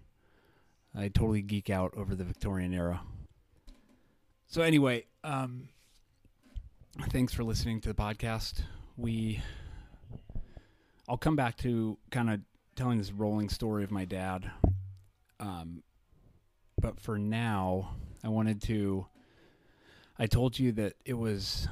I 0.92 1.06
totally 1.06 1.42
geek 1.42 1.70
out 1.70 1.94
over 1.96 2.16
the 2.16 2.24
Victorian 2.24 2.74
era. 2.74 3.00
So, 4.50 4.62
anyway, 4.62 5.04
um, 5.24 5.68
thanks 7.10 7.34
for 7.34 7.44
listening 7.44 7.82
to 7.82 7.88
the 7.90 7.94
podcast. 7.94 8.62
We, 8.96 9.42
I'll 11.06 11.18
come 11.18 11.36
back 11.36 11.58
to 11.58 11.98
kind 12.10 12.30
of 12.30 12.40
telling 12.74 12.96
this 12.96 13.12
rolling 13.12 13.50
story 13.50 13.84
of 13.84 13.90
my 13.90 14.06
dad. 14.06 14.50
Um, 15.38 15.82
but 16.80 16.98
for 16.98 17.18
now, 17.18 17.90
I 18.24 18.28
wanted 18.28 18.62
to. 18.62 19.04
I 20.18 20.24
told 20.24 20.58
you 20.58 20.72
that 20.72 20.94
it 21.04 21.12
was. 21.12 21.68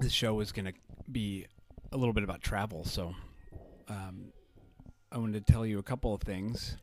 This 0.00 0.12
show 0.12 0.32
was 0.32 0.52
going 0.52 0.66
to 0.66 0.74
be 1.12 1.44
a 1.92 1.98
little 1.98 2.14
bit 2.14 2.24
about 2.24 2.40
travel. 2.40 2.84
So 2.84 3.14
um, 3.88 4.32
I 5.12 5.18
wanted 5.18 5.46
to 5.46 5.52
tell 5.52 5.66
you 5.66 5.78
a 5.78 5.82
couple 5.82 6.14
of 6.14 6.22
things. 6.22 6.78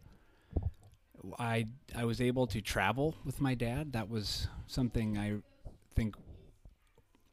I 1.39 1.65
I 1.95 2.05
was 2.05 2.21
able 2.21 2.47
to 2.47 2.61
travel 2.61 3.15
with 3.23 3.41
my 3.41 3.55
dad. 3.55 3.93
That 3.93 4.09
was 4.09 4.47
something 4.67 5.17
I 5.17 5.37
think 5.95 6.15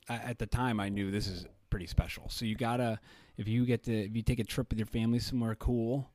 at 0.09 0.39
the 0.39 0.47
time 0.47 0.81
I 0.81 0.89
knew 0.89 1.11
this 1.11 1.27
is 1.27 1.47
pretty 1.71 1.87
special. 1.87 2.29
So 2.29 2.45
you 2.45 2.55
gotta 2.55 3.01
if 3.37 3.49
you 3.49 3.65
get 3.65 3.85
to 3.85 3.93
if 3.93 4.15
you 4.15 4.23
take 4.23 4.39
a 4.39 4.45
trip 4.45 4.71
with 4.71 4.79
your 4.79 4.87
family 4.87 5.19
somewhere 5.19 5.55
cool, 5.55 6.11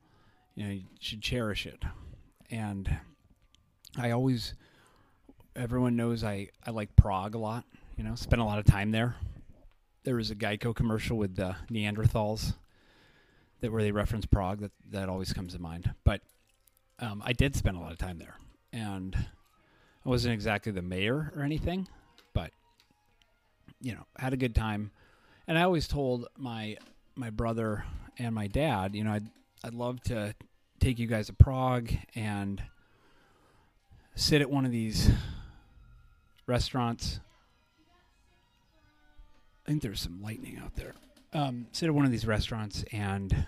you 0.54 0.64
know 0.64 0.70
you 0.70 0.84
should 1.00 1.22
cherish 1.22 1.66
it. 1.66 1.82
And 2.50 2.98
I 3.96 4.10
always 4.10 4.54
everyone 5.56 5.96
knows 5.96 6.24
I 6.24 6.48
I 6.66 6.70
like 6.70 6.94
Prague 6.96 7.34
a 7.34 7.38
lot. 7.38 7.64
You 7.96 8.04
know, 8.04 8.14
spent 8.14 8.40
a 8.40 8.44
lot 8.44 8.58
of 8.58 8.64
time 8.64 8.92
there. 8.92 9.16
There 10.04 10.14
was 10.14 10.30
a 10.30 10.36
Geico 10.36 10.74
commercial 10.74 11.18
with 11.18 11.34
the 11.34 11.56
Neanderthals 11.70 12.54
that 13.60 13.72
where 13.72 13.82
they 13.82 13.90
reference 13.90 14.26
Prague. 14.26 14.60
That 14.60 14.72
that 14.90 15.08
always 15.08 15.32
comes 15.32 15.54
to 15.54 15.58
mind. 15.58 15.92
But 16.04 16.22
um, 17.00 17.22
I 17.24 17.32
did 17.32 17.54
spend 17.54 17.76
a 17.76 17.80
lot 17.80 17.92
of 17.92 17.98
time 17.98 18.18
there, 18.18 18.36
and 18.72 19.14
I 19.16 20.08
wasn't 20.08 20.34
exactly 20.34 20.72
the 20.72 20.82
mayor 20.82 21.32
or 21.36 21.42
anything, 21.42 21.88
but 22.32 22.50
you 23.80 23.92
know, 23.92 24.06
had 24.16 24.32
a 24.32 24.36
good 24.36 24.54
time. 24.54 24.90
And 25.46 25.58
I 25.58 25.62
always 25.62 25.88
told 25.88 26.26
my 26.36 26.76
my 27.14 27.30
brother 27.30 27.84
and 28.18 28.34
my 28.34 28.46
dad, 28.46 28.94
you 28.94 29.04
know, 29.04 29.12
I'd 29.12 29.28
I'd 29.64 29.74
love 29.74 30.02
to 30.04 30.34
take 30.80 30.98
you 30.98 31.06
guys 31.06 31.26
to 31.26 31.32
Prague 31.32 31.92
and 32.14 32.62
sit 34.14 34.40
at 34.40 34.50
one 34.50 34.64
of 34.64 34.72
these 34.72 35.10
restaurants. 36.46 37.20
I 39.66 39.70
think 39.70 39.82
there's 39.82 40.00
some 40.00 40.22
lightning 40.22 40.58
out 40.62 40.74
there. 40.76 40.94
Um, 41.32 41.66
sit 41.72 41.86
at 41.86 41.94
one 41.94 42.06
of 42.06 42.10
these 42.10 42.26
restaurants 42.26 42.84
and 42.90 43.46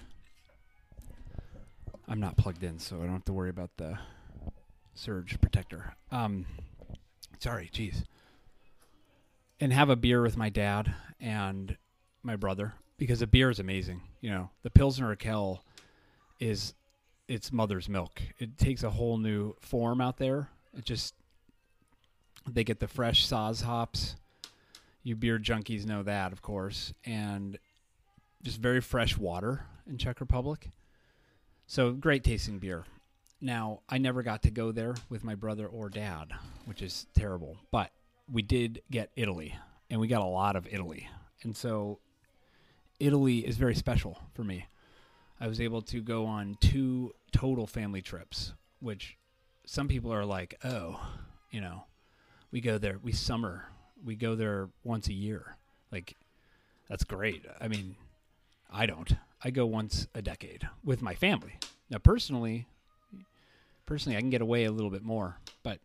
I'm 2.10 2.18
not 2.18 2.36
plugged 2.36 2.64
in, 2.64 2.80
so 2.80 2.96
I 2.96 3.04
don't 3.04 3.12
have 3.12 3.24
to 3.26 3.32
worry 3.32 3.50
about 3.50 3.70
the 3.76 3.96
surge 4.94 5.40
protector. 5.40 5.94
Um, 6.10 6.44
sorry, 7.38 7.70
jeez. 7.72 8.02
And 9.60 9.72
have 9.72 9.90
a 9.90 9.96
beer 9.96 10.20
with 10.20 10.36
my 10.36 10.48
dad 10.48 10.92
and 11.20 11.76
my 12.24 12.34
brother 12.34 12.74
because 12.96 13.20
the 13.20 13.28
beer 13.28 13.48
is 13.48 13.60
amazing. 13.60 14.02
You 14.20 14.30
know, 14.30 14.50
the 14.64 14.70
Pilsner 14.70 15.14
Urquell 15.14 15.60
is 16.40 16.74
it's 17.28 17.52
mother's 17.52 17.88
milk. 17.88 18.20
It 18.40 18.58
takes 18.58 18.82
a 18.82 18.90
whole 18.90 19.16
new 19.16 19.54
form 19.60 20.00
out 20.00 20.16
there. 20.16 20.48
It 20.76 20.84
just 20.84 21.14
they 22.48 22.64
get 22.64 22.80
the 22.80 22.88
fresh 22.88 23.24
Saaz 23.24 23.62
hops. 23.62 24.16
You 25.04 25.14
beer 25.14 25.38
junkies 25.38 25.86
know 25.86 26.02
that, 26.02 26.32
of 26.32 26.42
course, 26.42 26.92
and 27.04 27.56
just 28.42 28.58
very 28.58 28.80
fresh 28.80 29.16
water 29.16 29.64
in 29.88 29.96
Czech 29.96 30.18
Republic. 30.20 30.70
So 31.70 31.92
great 31.92 32.24
tasting 32.24 32.58
beer. 32.58 32.84
Now, 33.40 33.82
I 33.88 33.98
never 33.98 34.24
got 34.24 34.42
to 34.42 34.50
go 34.50 34.72
there 34.72 34.96
with 35.08 35.22
my 35.22 35.36
brother 35.36 35.68
or 35.68 35.88
dad, 35.88 36.32
which 36.64 36.82
is 36.82 37.06
terrible, 37.14 37.58
but 37.70 37.92
we 38.28 38.42
did 38.42 38.82
get 38.90 39.12
Italy, 39.14 39.54
and 39.88 40.00
we 40.00 40.08
got 40.08 40.20
a 40.20 40.24
lot 40.24 40.56
of 40.56 40.66
Italy. 40.68 41.08
And 41.44 41.56
so 41.56 42.00
Italy 42.98 43.46
is 43.46 43.56
very 43.56 43.76
special 43.76 44.18
for 44.34 44.42
me. 44.42 44.66
I 45.40 45.46
was 45.46 45.60
able 45.60 45.80
to 45.82 46.02
go 46.02 46.26
on 46.26 46.56
two 46.60 47.12
total 47.30 47.68
family 47.68 48.02
trips, 48.02 48.52
which 48.80 49.16
some 49.64 49.86
people 49.86 50.12
are 50.12 50.24
like, 50.24 50.58
oh, 50.64 51.00
you 51.52 51.60
know, 51.60 51.84
we 52.50 52.60
go 52.60 52.78
there, 52.78 52.98
we 53.00 53.12
summer, 53.12 53.66
we 54.04 54.16
go 54.16 54.34
there 54.34 54.70
once 54.82 55.06
a 55.06 55.14
year. 55.14 55.56
Like, 55.92 56.16
that's 56.88 57.04
great. 57.04 57.46
I 57.60 57.68
mean, 57.68 57.94
I 58.68 58.86
don't. 58.86 59.14
I 59.42 59.50
go 59.50 59.66
once 59.66 60.06
a 60.14 60.22
decade 60.22 60.68
with 60.84 61.00
my 61.00 61.14
family. 61.14 61.58
Now, 61.88 61.98
personally, 61.98 62.66
personally, 63.86 64.16
I 64.16 64.20
can 64.20 64.30
get 64.30 64.42
away 64.42 64.64
a 64.64 64.72
little 64.72 64.90
bit 64.90 65.02
more, 65.02 65.38
but 65.62 65.80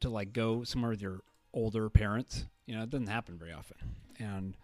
to 0.00 0.08
like 0.08 0.32
go 0.32 0.64
somewhere 0.64 0.90
with 0.90 1.02
your 1.02 1.20
older 1.52 1.90
parents, 1.90 2.46
you 2.66 2.76
know, 2.76 2.82
it 2.82 2.90
doesn't 2.90 3.08
happen 3.08 3.38
very 3.38 3.52
often. 3.52 3.76
And 4.18 4.54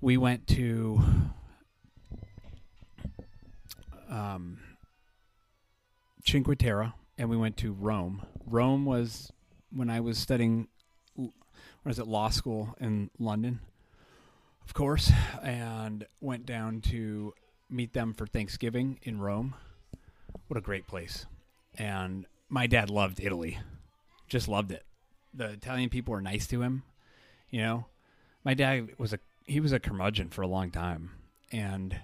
we 0.00 0.16
went 0.16 0.46
to 0.48 1.02
um, 4.08 4.58
Cinque 6.24 6.58
Terre 6.58 6.92
and 7.18 7.28
we 7.28 7.36
went 7.36 7.56
to 7.58 7.72
Rome. 7.72 8.22
Rome 8.46 8.84
was 8.84 9.32
when 9.70 9.90
I 9.90 10.00
was 10.00 10.18
studying, 10.18 10.68
what 11.14 11.32
is 11.86 11.98
it, 11.98 12.06
law 12.06 12.28
school 12.28 12.74
in 12.80 13.10
London, 13.18 13.60
of 14.64 14.74
course, 14.74 15.12
and 15.42 16.06
went 16.20 16.46
down 16.46 16.80
to 16.82 17.34
meet 17.68 17.92
them 17.92 18.12
for 18.12 18.26
Thanksgiving 18.26 18.98
in 19.02 19.20
Rome. 19.20 19.54
What 20.48 20.58
a 20.58 20.60
great 20.60 20.86
place. 20.86 21.26
And 21.78 22.26
my 22.48 22.66
dad 22.66 22.90
loved 22.90 23.20
Italy, 23.20 23.58
just 24.28 24.48
loved 24.48 24.72
it. 24.72 24.84
The 25.34 25.50
Italian 25.50 25.88
people 25.88 26.12
were 26.12 26.20
nice 26.20 26.46
to 26.48 26.62
him. 26.62 26.82
You 27.50 27.62
know, 27.62 27.86
my 28.44 28.54
dad 28.54 28.90
was 28.98 29.12
a 29.12 29.18
he 29.44 29.60
was 29.60 29.72
a 29.72 29.80
curmudgeon 29.80 30.28
for 30.28 30.42
a 30.42 30.46
long 30.46 30.70
time, 30.70 31.12
and 31.50 31.96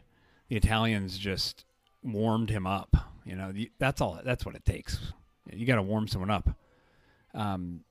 the 0.48 0.56
Italians 0.56 1.18
just 1.18 1.64
warmed 2.02 2.50
him 2.50 2.66
up. 2.66 2.96
You 3.24 3.36
know, 3.36 3.52
that's 3.78 4.00
all. 4.00 4.18
That's 4.24 4.46
what 4.46 4.54
it 4.54 4.64
takes. 4.64 4.98
You 5.52 5.66
got 5.66 5.76
to 5.76 5.82
warm 5.82 6.08
someone 6.08 6.30
up. 6.30 6.48
Um, 7.34 7.84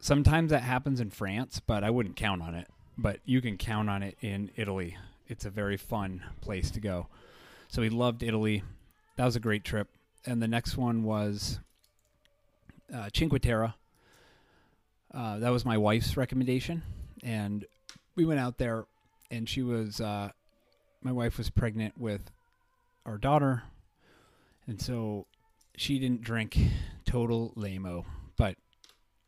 sometimes 0.00 0.50
that 0.50 0.62
happens 0.62 1.00
in 1.00 1.10
France, 1.10 1.60
but 1.64 1.84
I 1.84 1.90
wouldn't 1.90 2.16
count 2.16 2.42
on 2.42 2.54
it. 2.54 2.68
But 2.98 3.20
you 3.24 3.40
can 3.40 3.56
count 3.56 3.88
on 3.88 4.02
it 4.02 4.18
in 4.20 4.50
Italy. 4.56 4.96
It's 5.28 5.44
a 5.44 5.50
very 5.50 5.76
fun 5.76 6.24
place 6.40 6.70
to 6.72 6.80
go. 6.80 7.06
So 7.68 7.82
we 7.82 7.90
loved 7.90 8.22
Italy. 8.22 8.64
That 9.16 9.24
was 9.24 9.36
a 9.36 9.40
great 9.40 9.64
trip. 9.64 9.88
And 10.26 10.42
the 10.42 10.48
next 10.48 10.76
one 10.76 11.04
was 11.04 11.60
uh, 12.92 13.08
Cinque 13.14 13.40
Terre. 13.40 13.74
Uh, 15.12 15.38
that 15.38 15.50
was 15.50 15.64
my 15.64 15.78
wife's 15.78 16.16
recommendation, 16.16 16.82
and 17.22 17.64
we 18.14 18.26
went 18.26 18.40
out 18.40 18.58
there, 18.58 18.84
and 19.30 19.48
she 19.48 19.62
was 19.62 20.00
uh, 20.00 20.30
my 21.02 21.12
wife 21.12 21.38
was 21.38 21.48
pregnant 21.48 21.96
with 21.98 22.30
our 23.06 23.16
daughter, 23.16 23.62
and 24.66 24.80
so 24.80 25.26
she 25.76 25.98
didn't 25.98 26.22
drink 26.22 26.58
total 27.06 27.54
lameo, 27.56 28.04
but 28.36 28.56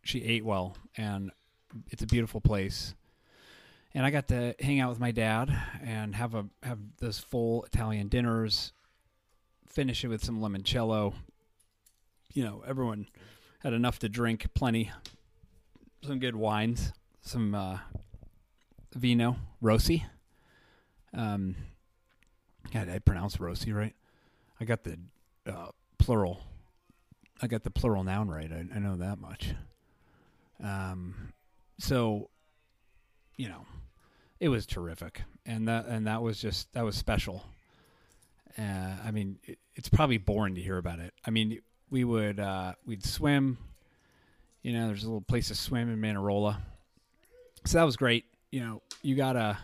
she 0.03 0.23
ate 0.23 0.45
well, 0.45 0.77
and 0.99 1.31
it's 1.89 2.03
a 2.03 2.07
beautiful 2.07 2.43
place. 2.43 2.95
And 3.93 4.07
I 4.07 4.11
got 4.11 4.29
to 4.29 4.55
hang 4.61 4.79
out 4.79 4.91
with 4.91 5.01
my 5.01 5.11
dad 5.11 5.51
and 5.83 6.15
have 6.15 6.35
a 6.35 6.47
have 6.63 6.79
those 6.99 7.19
full 7.19 7.65
Italian 7.65 8.09
dinners, 8.09 8.73
finish 9.67 10.05
it 10.05 10.09
with 10.09 10.25
some 10.25 10.41
limoncello. 10.41 11.15
You 12.33 12.45
know, 12.45 12.63
everyone 12.67 13.09
had 13.61 13.73
enough 13.73 13.99
to 14.01 14.09
drink, 14.09 14.47
plenty, 14.55 14.93
some 16.05 16.21
good 16.21 16.37
wines, 16.37 16.93
some 17.21 17.55
uh, 17.55 17.79
vino, 18.95 19.37
Rossi. 19.61 20.05
Um, 21.13 21.57
God, 22.73 22.89
I 22.89 23.01
pronounce 23.01 23.41
Rossi 23.41 23.73
right. 23.73 23.95
I 24.61 24.65
got 24.65 24.85
the 24.85 24.99
uh, 25.47 25.71
plural. 25.99 26.41
I 27.43 27.47
got 27.47 27.65
the 27.65 27.71
plural 27.71 28.05
noun 28.05 28.29
right. 28.29 28.51
I, 28.53 28.67
I 28.75 28.79
know 28.79 28.97
that 28.97 29.19
much. 29.19 29.55
Um, 30.63 31.33
so, 31.79 32.31
you 33.41 33.49
know, 33.49 33.65
it 34.39 34.51
was 34.51 34.67
terrific, 34.67 35.23
and 35.47 35.67
that 35.67 35.87
and 35.87 36.07
that 36.07 36.21
was 36.21 36.39
just 36.39 36.71
that 36.75 36.85
was 36.85 36.95
special. 36.95 37.43
Uh, 38.59 38.97
I 39.03 39.13
mean, 39.13 39.39
it, 39.45 39.59
it's 39.75 39.89
probably 39.89 40.19
boring 40.19 40.57
to 40.57 40.61
hear 40.61 40.77
about 40.77 40.99
it. 40.99 41.15
I 41.27 41.31
mean, 41.31 41.63
we 41.89 42.05
would 42.05 42.39
uh, 42.39 42.75
we'd 42.85 43.03
swim. 43.03 43.57
You 44.61 44.75
know, 44.75 44.89
there's 44.89 45.05
a 45.05 45.07
little 45.07 45.23
place 45.23 45.49
to 45.49 45.55
swim 45.55 45.91
in 45.91 45.99
Manarola, 45.99 46.59
so 47.65 47.79
that 47.79 47.85
was 47.85 47.97
great. 47.97 48.27
You 48.51 48.61
know, 48.61 48.83
you 49.01 49.17
gotta 49.17 49.57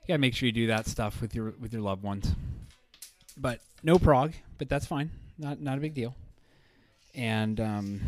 you 0.00 0.08
gotta 0.08 0.18
make 0.18 0.34
sure 0.34 0.46
you 0.46 0.52
do 0.52 0.68
that 0.68 0.86
stuff 0.86 1.20
with 1.20 1.34
your 1.34 1.52
with 1.60 1.74
your 1.74 1.82
loved 1.82 2.02
ones. 2.02 2.34
But 3.36 3.60
no 3.82 3.98
Prague, 3.98 4.32
but 4.56 4.70
that's 4.70 4.86
fine. 4.86 5.10
Not 5.36 5.60
not 5.60 5.76
a 5.76 5.82
big 5.82 5.92
deal. 5.92 6.14
And 7.14 7.60
um, 7.60 8.00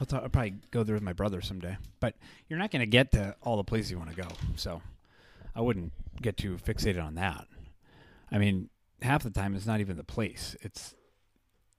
I'll, 0.00 0.06
talk, 0.06 0.22
I'll 0.22 0.28
probably 0.28 0.54
go 0.70 0.82
there 0.82 0.94
with 0.94 1.02
my 1.02 1.12
brother 1.12 1.40
someday. 1.40 1.76
But 2.00 2.14
you're 2.48 2.58
not 2.58 2.70
going 2.70 2.80
to 2.80 2.86
get 2.86 3.12
to 3.12 3.34
all 3.42 3.56
the 3.56 3.64
places 3.64 3.90
you 3.90 3.98
want 3.98 4.10
to 4.10 4.16
go, 4.16 4.28
so 4.56 4.82
I 5.54 5.60
wouldn't 5.60 5.92
get 6.20 6.36
too 6.36 6.56
fixated 6.56 7.02
on 7.02 7.16
that. 7.16 7.46
I 8.30 8.38
mean, 8.38 8.68
half 9.02 9.22
the 9.22 9.30
time 9.30 9.54
it's 9.54 9.66
not 9.66 9.80
even 9.80 9.96
the 9.96 10.04
place. 10.04 10.56
It's 10.60 10.94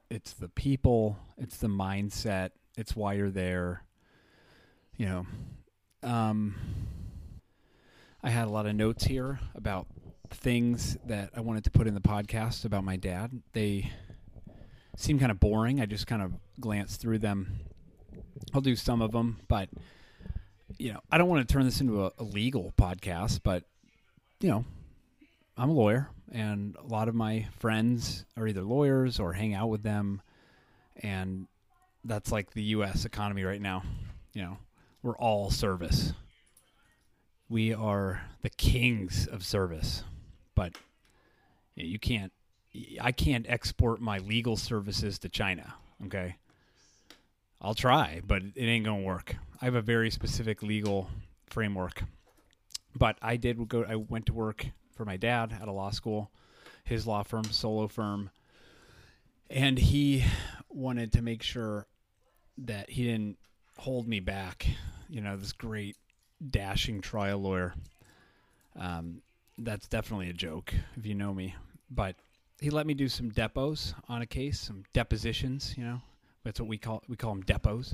it's 0.09 0.33
the 0.33 0.49
people, 0.49 1.17
it's 1.37 1.57
the 1.57 1.67
mindset, 1.67 2.51
it's 2.77 2.95
why 2.95 3.13
you're 3.13 3.29
there. 3.29 3.83
You 4.97 5.05
know, 5.05 5.27
um, 6.03 6.55
I 8.23 8.29
had 8.31 8.47
a 8.47 8.51
lot 8.51 8.65
of 8.65 8.75
notes 8.75 9.05
here 9.05 9.39
about 9.55 9.87
things 10.29 10.97
that 11.05 11.29
I 11.35 11.41
wanted 11.41 11.63
to 11.65 11.71
put 11.71 11.87
in 11.87 11.93
the 11.93 12.01
podcast 12.01 12.65
about 12.65 12.83
my 12.83 12.97
dad. 12.97 13.41
They 13.53 13.91
seem 14.97 15.19
kind 15.19 15.31
of 15.31 15.39
boring. 15.39 15.79
I 15.79 15.85
just 15.85 16.07
kind 16.07 16.21
of 16.21 16.33
glanced 16.59 16.99
through 16.99 17.19
them. 17.19 17.59
I'll 18.53 18.61
do 18.61 18.75
some 18.75 19.01
of 19.01 19.11
them, 19.11 19.39
but 19.47 19.69
you 20.77 20.93
know, 20.93 20.99
I 21.11 21.17
don't 21.17 21.29
want 21.29 21.47
to 21.47 21.51
turn 21.51 21.65
this 21.65 21.81
into 21.81 22.05
a, 22.05 22.11
a 22.17 22.23
legal 22.23 22.73
podcast, 22.77 23.41
but 23.43 23.63
you 24.39 24.49
know, 24.49 24.65
I'm 25.57 25.69
a 25.69 25.73
lawyer, 25.73 26.09
and 26.31 26.75
a 26.77 26.87
lot 26.87 27.07
of 27.09 27.15
my 27.15 27.47
friends 27.59 28.25
are 28.37 28.47
either 28.47 28.61
lawyers 28.61 29.19
or 29.19 29.33
hang 29.33 29.53
out 29.53 29.69
with 29.69 29.83
them, 29.83 30.21
and 30.97 31.47
that's 32.03 32.31
like 32.31 32.51
the 32.51 32.63
U.S. 32.63 33.05
economy 33.05 33.43
right 33.43 33.61
now. 33.61 33.83
You 34.33 34.43
know, 34.43 34.57
we're 35.03 35.17
all 35.17 35.51
service. 35.51 36.13
We 37.49 37.73
are 37.73 38.21
the 38.41 38.49
kings 38.49 39.27
of 39.27 39.43
service, 39.43 40.03
but 40.55 40.73
you 41.75 41.99
can't. 41.99 42.31
I 43.01 43.11
can't 43.11 43.47
export 43.49 43.99
my 43.99 44.19
legal 44.19 44.55
services 44.55 45.17
to 45.19 45.29
China. 45.29 45.73
Okay, 46.05 46.37
I'll 47.61 47.75
try, 47.75 48.21
but 48.25 48.41
it 48.55 48.65
ain't 48.65 48.85
gonna 48.85 49.01
work. 49.01 49.35
I 49.61 49.65
have 49.65 49.75
a 49.75 49.81
very 49.81 50.09
specific 50.09 50.63
legal 50.63 51.09
framework. 51.47 52.03
But 52.95 53.17
I 53.21 53.37
did 53.37 53.67
go. 53.67 53.83
I 53.83 53.95
went 53.95 54.25
to 54.27 54.33
work 54.33 54.67
for 54.95 55.05
my 55.05 55.17
dad 55.17 55.57
at 55.61 55.67
a 55.67 55.71
law 55.71 55.91
school, 55.91 56.31
his 56.83 57.05
law 57.05 57.23
firm, 57.23 57.43
solo 57.45 57.87
firm, 57.87 58.29
and 59.49 59.77
he 59.77 60.23
wanted 60.69 61.11
to 61.13 61.21
make 61.21 61.43
sure 61.43 61.87
that 62.57 62.89
he 62.89 63.03
didn't 63.03 63.37
hold 63.77 64.07
me 64.07 64.19
back. 64.19 64.67
You 65.09 65.21
know, 65.21 65.37
this 65.37 65.53
great 65.53 65.97
dashing 66.49 67.01
trial 67.01 67.39
lawyer. 67.39 67.73
Um, 68.77 69.21
that's 69.57 69.87
definitely 69.87 70.29
a 70.29 70.33
joke 70.33 70.73
if 70.95 71.05
you 71.05 71.15
know 71.15 71.33
me. 71.33 71.55
But 71.91 72.15
he 72.59 72.69
let 72.69 72.87
me 72.87 72.93
do 72.93 73.09
some 73.09 73.31
depos 73.31 73.93
on 74.07 74.21
a 74.21 74.25
case, 74.25 74.59
some 74.59 74.83
depositions. 74.93 75.75
You 75.77 75.83
know, 75.83 76.01
that's 76.49 76.59
what 76.59 76.67
we 76.67 76.79
call 76.79 77.03
we 77.07 77.15
call 77.15 77.35
them 77.35 77.43
depos. 77.43 77.93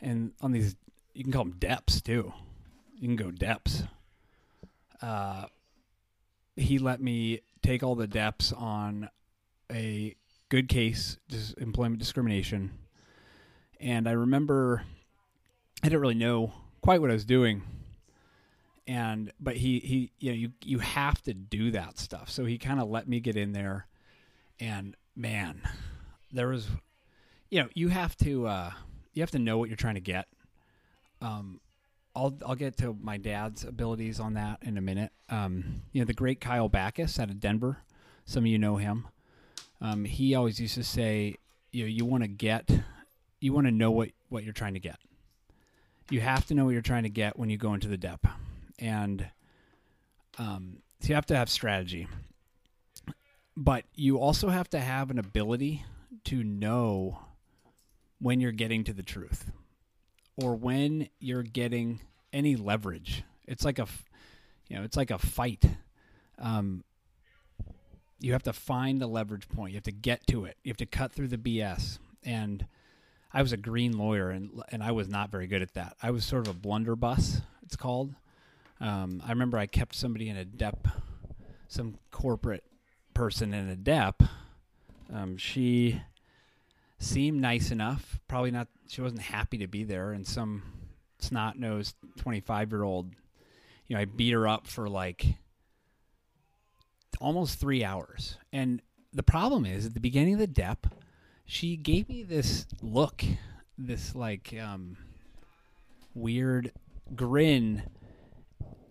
And 0.00 0.32
on 0.40 0.52
these, 0.52 0.76
you 1.12 1.24
can 1.24 1.30
call 1.30 1.44
them 1.44 1.56
depths 1.58 2.00
too. 2.00 2.32
You 2.94 3.06
can 3.06 3.16
go 3.16 3.30
depths. 3.30 3.82
Uh, 5.02 5.44
he 6.56 6.78
let 6.78 7.02
me 7.02 7.40
take 7.62 7.82
all 7.82 7.94
the 7.94 8.06
depths 8.06 8.50
on 8.50 9.10
a 9.70 10.16
good 10.48 10.70
case, 10.70 11.18
dis- 11.28 11.52
employment 11.58 11.98
discrimination. 11.98 12.70
And 13.78 14.08
I 14.08 14.12
remember 14.12 14.82
I 15.82 15.88
didn't 15.90 16.00
really 16.00 16.14
know 16.14 16.54
quite 16.80 17.02
what 17.02 17.10
I 17.10 17.12
was 17.12 17.26
doing. 17.26 17.60
And 18.86 19.34
but 19.38 19.58
he 19.58 19.80
he 19.80 20.12
you 20.18 20.30
know 20.30 20.36
you 20.38 20.52
you 20.64 20.78
have 20.78 21.20
to 21.24 21.34
do 21.34 21.72
that 21.72 21.98
stuff. 21.98 22.30
So 22.30 22.46
he 22.46 22.56
kind 22.56 22.80
of 22.80 22.88
let 22.88 23.06
me 23.06 23.20
get 23.20 23.36
in 23.36 23.52
there 23.52 23.86
and 24.58 24.96
man, 25.14 25.60
there 26.32 26.48
was 26.48 26.68
you 27.50 27.62
know, 27.62 27.68
you 27.74 27.88
have 27.88 28.16
to 28.18 28.46
uh 28.46 28.70
you 29.14 29.22
have 29.22 29.30
to 29.32 29.38
know 29.38 29.58
what 29.58 29.68
you're 29.68 29.76
trying 29.76 29.94
to 29.94 30.00
get. 30.00 30.26
Um 31.20 31.60
I'll 32.16 32.34
I'll 32.46 32.54
get 32.54 32.78
to 32.78 32.96
my 33.00 33.18
dad's 33.18 33.62
abilities 33.62 34.18
on 34.18 34.34
that 34.34 34.58
in 34.62 34.78
a 34.78 34.80
minute. 34.80 35.12
Um, 35.28 35.82
you 35.92 36.00
know, 36.00 36.06
the 36.06 36.14
great 36.14 36.40
Kyle 36.40 36.70
Bachus 36.70 37.20
out 37.20 37.28
of 37.28 37.38
Denver. 37.38 37.82
Some 38.24 38.44
of 38.44 38.46
you 38.46 38.58
know 38.58 38.76
him. 38.76 39.06
Um, 39.82 40.06
he 40.06 40.34
always 40.34 40.58
used 40.58 40.74
to 40.76 40.82
say, 40.82 41.36
you 41.72 41.84
know, 41.84 41.88
you 41.88 42.06
want 42.06 42.24
to 42.24 42.28
get, 42.28 42.70
you 43.38 43.52
want 43.52 43.66
to 43.66 43.70
know 43.70 43.90
what 43.90 44.10
what 44.30 44.44
you're 44.44 44.54
trying 44.54 44.74
to 44.74 44.80
get. 44.80 44.96
You 46.10 46.20
have 46.22 46.46
to 46.46 46.54
know 46.54 46.64
what 46.64 46.70
you're 46.70 46.80
trying 46.80 47.02
to 47.02 47.10
get 47.10 47.38
when 47.38 47.50
you 47.50 47.58
go 47.58 47.74
into 47.74 47.88
the 47.88 47.98
dep, 47.98 48.26
and 48.78 49.28
um, 50.38 50.78
so 51.00 51.08
you 51.08 51.14
have 51.14 51.26
to 51.26 51.36
have 51.36 51.50
strategy. 51.50 52.08
But 53.58 53.84
you 53.94 54.18
also 54.18 54.48
have 54.48 54.70
to 54.70 54.80
have 54.80 55.10
an 55.10 55.18
ability 55.18 55.84
to 56.24 56.42
know 56.42 57.18
when 58.20 58.40
you're 58.40 58.52
getting 58.52 58.84
to 58.84 58.92
the 58.92 59.02
truth 59.02 59.50
or 60.36 60.54
when 60.54 61.08
you're 61.18 61.42
getting 61.42 62.00
any 62.32 62.56
leverage. 62.56 63.24
It's 63.46 63.64
like 63.64 63.78
a, 63.78 63.86
you 64.68 64.76
know, 64.76 64.82
it's 64.82 64.96
like 64.96 65.10
a 65.10 65.18
fight. 65.18 65.64
Um, 66.38 66.84
you 68.20 68.32
have 68.32 68.42
to 68.44 68.52
find 68.52 69.00
the 69.00 69.06
leverage 69.06 69.48
point. 69.48 69.72
You 69.72 69.76
have 69.76 69.84
to 69.84 69.92
get 69.92 70.26
to 70.28 70.44
it. 70.44 70.56
You 70.62 70.70
have 70.70 70.76
to 70.78 70.86
cut 70.86 71.12
through 71.12 71.28
the 71.28 71.38
BS. 71.38 71.98
And 72.24 72.66
I 73.32 73.42
was 73.42 73.52
a 73.52 73.56
green 73.56 73.98
lawyer, 73.98 74.30
and 74.30 74.62
and 74.70 74.82
I 74.82 74.92
was 74.92 75.08
not 75.08 75.30
very 75.30 75.46
good 75.46 75.62
at 75.62 75.74
that. 75.74 75.96
I 76.02 76.10
was 76.10 76.24
sort 76.24 76.48
of 76.48 76.56
a 76.56 76.58
blunderbuss. 76.58 77.42
It's 77.62 77.76
called. 77.76 78.14
Um, 78.80 79.22
I 79.26 79.30
remember 79.30 79.58
I 79.58 79.66
kept 79.66 79.94
somebody 79.94 80.28
in 80.28 80.36
a 80.36 80.44
dep, 80.44 80.88
some 81.68 81.98
corporate 82.10 82.64
person 83.14 83.52
in 83.54 83.68
a 83.68 83.76
dep. 83.76 84.22
Um, 85.12 85.36
she 85.36 86.00
seemed 86.98 87.40
nice 87.40 87.70
enough. 87.70 88.18
Probably 88.28 88.50
not. 88.50 88.68
She 88.88 89.00
wasn't 89.00 89.22
happy 89.22 89.58
to 89.58 89.66
be 89.66 89.84
there, 89.84 90.12
and 90.12 90.26
some 90.26 90.62
snot 91.18 91.58
nosed 91.58 91.96
twenty 92.18 92.40
five 92.40 92.70
year 92.70 92.82
old. 92.82 93.12
You 93.86 93.96
know, 93.96 94.02
I 94.02 94.04
beat 94.04 94.32
her 94.32 94.48
up 94.48 94.66
for 94.66 94.88
like 94.88 95.26
almost 97.20 97.58
three 97.58 97.84
hours. 97.84 98.36
And 98.52 98.82
the 99.12 99.22
problem 99.22 99.64
is, 99.64 99.86
at 99.86 99.94
the 99.94 100.00
beginning 100.00 100.34
of 100.34 100.40
the 100.40 100.46
dep, 100.46 100.86
she 101.44 101.76
gave 101.76 102.08
me 102.08 102.22
this 102.22 102.66
look, 102.82 103.24
this 103.78 104.14
like 104.14 104.54
um, 104.60 104.96
weird 106.14 106.72
grin, 107.14 107.84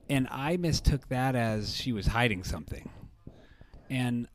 and 0.09 0.27
I 0.31 0.57
mistook 0.57 1.09
that 1.09 1.35
as 1.35 1.75
she 1.75 1.91
was 1.91 2.07
hiding 2.07 2.43
something. 2.43 2.89
And 3.89 4.27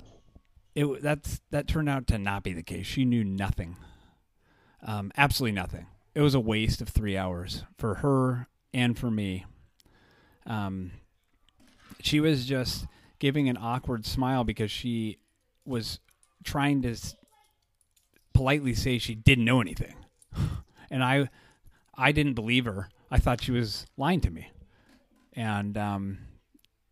it 0.74 1.02
that's 1.02 1.40
that 1.50 1.66
turned 1.66 1.88
out 1.88 2.06
to 2.08 2.18
not 2.18 2.42
be 2.42 2.52
the 2.52 2.62
case. 2.62 2.86
She 2.86 3.04
knew 3.04 3.24
nothing, 3.24 3.76
um, 4.82 5.12
absolutely 5.16 5.54
nothing. 5.54 5.86
It 6.14 6.20
was 6.20 6.34
a 6.34 6.40
waste 6.40 6.80
of 6.80 6.88
three 6.88 7.16
hours 7.16 7.64
for 7.78 7.96
her 7.96 8.48
and 8.72 8.98
for 8.98 9.10
me. 9.10 9.44
Um, 10.46 10.92
she 12.00 12.20
was 12.20 12.46
just 12.46 12.86
giving 13.18 13.48
an 13.48 13.58
awkward 13.60 14.06
smile 14.06 14.44
because 14.44 14.70
she 14.70 15.18
was 15.64 16.00
trying 16.44 16.82
to 16.82 16.92
s- 16.92 17.14
politely 18.32 18.74
say 18.74 18.98
she 18.98 19.14
didn't 19.14 19.44
know 19.44 19.60
anything, 19.60 19.94
and 20.90 21.04
I, 21.04 21.28
I 21.94 22.12
didn't 22.12 22.34
believe 22.34 22.64
her. 22.64 22.88
I 23.10 23.18
thought 23.18 23.42
she 23.42 23.52
was 23.52 23.86
lying 23.96 24.20
to 24.22 24.30
me, 24.30 24.50
and 25.34 25.76
um, 25.76 26.18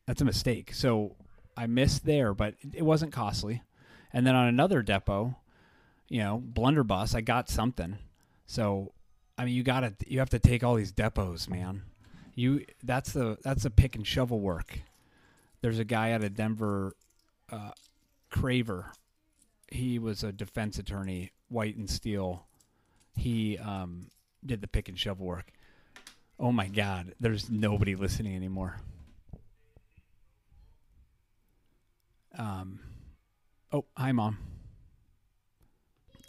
that's 0.06 0.20
a 0.20 0.24
mistake. 0.26 0.74
So 0.74 1.16
I 1.56 1.66
missed 1.66 2.04
there, 2.04 2.34
but 2.34 2.54
it 2.74 2.82
wasn't 2.82 3.12
costly. 3.12 3.62
And 4.12 4.26
then 4.26 4.34
on 4.34 4.46
another 4.46 4.82
depo, 4.82 5.36
you 6.08 6.20
know, 6.20 6.42
blunderbuss, 6.44 7.14
I 7.14 7.20
got 7.20 7.48
something. 7.48 7.98
So, 8.46 8.92
I 9.36 9.44
mean, 9.44 9.54
you 9.54 9.62
got 9.62 9.80
to 9.80 9.94
you 10.06 10.18
have 10.18 10.30
to 10.30 10.38
take 10.38 10.64
all 10.64 10.74
these 10.74 10.92
depos, 10.92 11.48
man. 11.48 11.82
You 12.34 12.64
that's 12.82 13.12
the 13.12 13.38
that's 13.42 13.64
the 13.64 13.70
pick 13.70 13.96
and 13.96 14.06
shovel 14.06 14.40
work. 14.40 14.80
There's 15.60 15.78
a 15.78 15.84
guy 15.84 16.12
out 16.12 16.22
of 16.22 16.34
Denver, 16.34 16.94
uh, 17.50 17.72
Craver. 18.32 18.92
He 19.70 19.98
was 19.98 20.22
a 20.22 20.32
defense 20.32 20.78
attorney, 20.78 21.32
White 21.48 21.76
and 21.76 21.90
Steele. 21.90 22.46
He 23.16 23.58
um, 23.58 24.06
did 24.46 24.60
the 24.60 24.68
pick 24.68 24.88
and 24.88 24.98
shovel 24.98 25.26
work. 25.26 25.50
Oh 26.38 26.52
my 26.52 26.68
God, 26.68 27.14
there's 27.18 27.50
nobody 27.50 27.96
listening 27.96 28.36
anymore. 28.36 28.76
Um, 32.38 32.78
oh, 33.72 33.84
hi, 33.96 34.12
mom. 34.12 34.38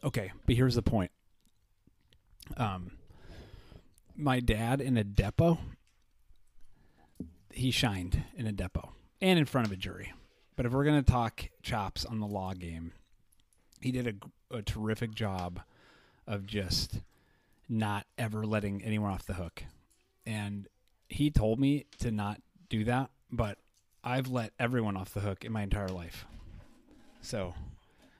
Okay, 0.04 0.32
but 0.46 0.56
here's 0.56 0.76
the 0.76 0.82
point. 0.82 1.12
Um, 2.58 2.92
my 4.16 4.40
dad 4.40 4.82
in 4.82 4.98
a 4.98 5.04
depo, 5.04 5.60
he 7.52 7.72
shined 7.72 8.24
in 8.36 8.48
a 8.48 8.54
depo 8.54 8.90
and 9.22 9.38
in 9.38 9.46
front 9.46 9.68
of 9.68 9.74
a 9.74 9.76
jury. 9.76 10.14
But 10.56 10.66
if 10.66 10.72
we're 10.72 10.84
going 10.84 11.04
to 11.04 11.12
talk 11.12 11.50
chops 11.62 12.06
on 12.06 12.20
the 12.20 12.28
law 12.28 12.54
game, 12.54 12.94
he 13.82 13.92
did 13.92 14.08
a, 14.52 14.58
a 14.58 14.62
terrific 14.62 15.14
job 15.14 15.62
of 16.28 16.46
just 16.46 17.00
not 17.68 18.06
ever 18.18 18.46
letting 18.46 18.84
anyone 18.84 19.12
off 19.12 19.26
the 19.26 19.34
hook. 19.34 19.64
And 20.26 20.68
he 21.08 21.32
told 21.32 21.60
me 21.60 21.86
to 22.00 22.12
not 22.12 22.42
do 22.70 22.84
that, 22.86 23.10
but 23.32 23.58
I've 24.04 24.28
let 24.28 24.54
everyone 24.60 24.98
off 24.98 25.14
the 25.14 25.22
hook 25.22 25.44
in 25.44 25.52
my 25.52 25.64
entire 25.64 25.90
life. 25.90 26.26
So 27.22 27.54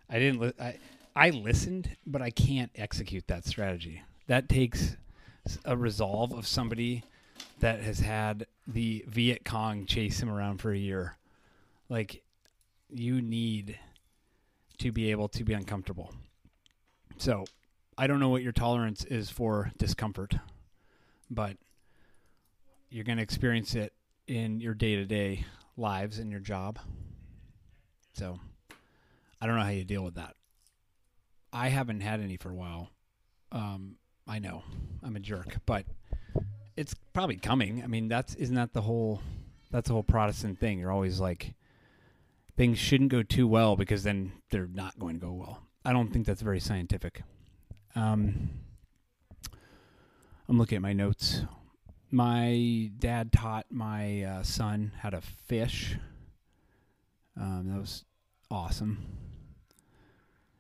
I 0.10 0.20
didn't. 0.20 0.42
Li- 0.42 0.54
I 0.60 0.78
I 1.16 1.30
listened, 1.32 1.96
but 2.06 2.22
I 2.22 2.30
can't 2.30 2.72
execute 2.76 3.28
that 3.28 3.46
strategy. 3.46 4.04
That 4.28 4.48
takes 4.48 4.96
a 5.66 5.76
resolve 5.76 6.34
of 6.34 6.46
somebody 6.46 7.04
that 7.60 7.82
has 7.82 8.00
had 8.00 8.46
the 8.68 9.04
Viet 9.08 9.44
Cong 9.44 9.86
chase 9.86 10.22
him 10.22 10.30
around 10.30 10.60
for 10.60 10.72
a 10.72 10.78
year. 10.78 11.18
Like 11.90 12.22
you 12.90 13.22
need 13.22 13.78
to 14.78 14.92
be 14.92 15.12
able 15.12 15.28
to 15.30 15.44
be 15.44 15.54
uncomfortable. 15.54 16.14
So 17.18 17.46
I 17.98 18.08
don't 18.08 18.20
know 18.20 18.30
what 18.30 18.44
your 18.44 18.54
tolerance 18.54 19.04
is 19.06 19.30
for 19.30 19.72
discomfort, 19.78 20.36
but 21.30 21.58
you're 22.90 23.04
going 23.04 23.18
to 23.18 23.24
experience 23.24 23.76
it 23.76 23.94
in 24.28 24.60
your 24.60 24.74
day 24.74 24.96
to 24.96 25.06
day 25.06 25.46
lives 25.76 26.20
and 26.20 26.32
your 26.32 26.40
job. 26.40 26.80
So 28.14 28.40
I 29.42 29.48
don't 29.48 29.56
know 29.56 29.64
how 29.64 29.70
you 29.70 29.86
deal 29.86 30.04
with 30.04 30.16
that. 30.16 30.36
I 31.52 31.70
haven't 31.70 32.02
had 32.02 32.20
any 32.22 32.38
for 32.38 32.50
a 32.50 32.56
while. 32.56 32.92
Um, 33.52 33.96
I 34.28 34.40
know 34.40 34.64
I'm 35.02 35.16
a 35.16 35.20
jerk, 35.20 35.58
but 35.66 35.86
it's 36.76 36.94
probably 37.14 37.38
coming. 37.38 37.84
I 37.84 37.88
mean, 37.88 38.08
that's 38.08 38.36
isn't 38.36 38.56
that 38.56 38.74
the 38.74 38.82
whole 38.82 39.22
that's 39.72 39.88
the 39.88 39.94
whole 39.94 40.04
Protestant 40.04 40.60
thing. 40.60 40.80
You're 40.80 40.92
always 40.92 41.20
like 41.20 41.54
things 42.56 42.78
shouldn't 42.78 43.10
go 43.10 43.24
too 43.24 43.48
well 43.48 43.76
because 43.76 44.04
then 44.04 44.34
they're 44.52 44.68
not 44.68 45.00
going 45.00 45.16
to 45.20 45.26
go 45.26 45.32
well. 45.34 45.64
I 45.86 45.94
don't 45.94 46.12
think 46.12 46.26
that's 46.26 46.42
very 46.42 46.60
scientific. 46.60 47.24
Um, 47.96 48.50
I'm 50.48 50.58
looking 50.58 50.76
at 50.76 50.82
my 50.82 50.94
notes. 50.94 51.44
my 52.12 52.92
dad 53.00 53.32
taught 53.32 53.66
my 53.70 54.24
uh, 54.24 54.44
son 54.44 54.92
how 55.00 55.10
to 55.10 55.22
fish. 55.22 55.96
Um, 57.40 57.70
that 57.72 57.80
was 57.80 58.04
awesome. 58.52 59.06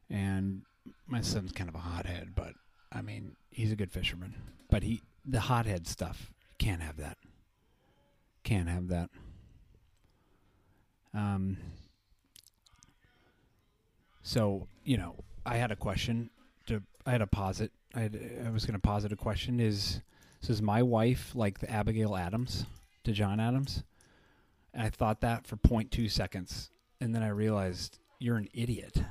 And 0.10 0.64
my 1.08 1.22
son's 1.22 1.52
kind 1.52 1.70
of 1.70 1.76
a 1.76 1.80
hothead, 1.80 2.34
but 2.36 2.54
I 2.92 3.02
mean, 3.02 3.36
he's 3.52 3.72
a 3.72 3.76
good 3.76 3.92
fisherman. 3.92 4.36
But 4.70 4.84
he, 4.84 5.02
the 5.26 5.42
hothead 5.42 5.88
stuff, 5.88 6.32
can't 6.58 6.82
have 6.82 6.98
that. 6.98 7.18
Can't 8.44 8.70
have 8.70 8.88
that. 8.90 9.10
Um. 11.14 11.58
So 14.22 14.68
you 14.84 14.98
know, 14.98 15.16
I 15.46 15.58
had 15.58 15.72
a 15.72 15.76
question. 15.76 16.30
To 16.68 16.82
I 17.06 17.12
had 17.12 17.22
a 17.22 17.28
posit. 17.28 17.72
I 17.96 18.02
had, 18.02 18.20
I 18.46 18.50
was 18.52 18.66
going 18.66 18.76
to 18.76 18.80
posit 18.80 19.12
a 19.12 19.16
question. 19.16 19.60
Is 19.60 20.02
is 20.48 20.62
my 20.62 20.82
wife 20.84 21.32
like 21.36 21.60
the 21.60 21.70
Abigail 21.70 22.16
Adams 22.16 22.66
to 23.04 23.12
John 23.12 23.40
Adams? 23.40 23.84
And 24.74 24.84
I 24.84 24.90
thought 24.90 25.22
that 25.22 25.48
for 25.48 25.58
0.2 25.58 26.10
seconds, 26.12 26.70
and 27.02 27.14
then 27.14 27.24
I 27.24 27.30
realized 27.30 27.98
you're 28.20 28.38
an 28.38 28.48
idiot 28.54 29.04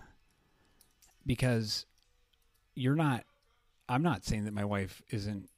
because 1.29 1.87
you're 2.75 2.97
not. 2.97 3.23
I'm 3.89 4.03
not 4.03 4.25
saying 4.25 4.47
that 4.47 4.55
my 4.55 4.65
wife 4.65 5.03
isn't 5.11 5.49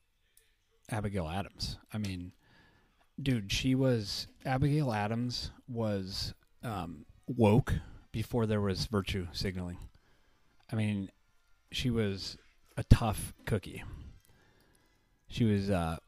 Abigail 0.91 1.27
Adams. 1.29 1.79
I 1.93 1.99
mean, 1.99 2.33
dude, 3.21 3.51
she 3.51 3.75
was 3.75 4.27
Abigail 4.45 4.93
Adams 4.93 5.51
was 5.69 6.35
um, 6.63 7.07
woke 7.27 7.75
before 8.13 8.45
there 8.47 8.61
was 8.61 8.87
virtue 8.87 9.29
signaling. 9.33 9.79
I 10.71 10.77
mean, 10.77 11.11
she 11.73 11.91
was 11.91 12.37
a 12.77 12.85
tough 12.85 13.33
cookie. 13.47 13.83
She 15.29 15.45
was 15.45 15.71
uh, 15.71 15.99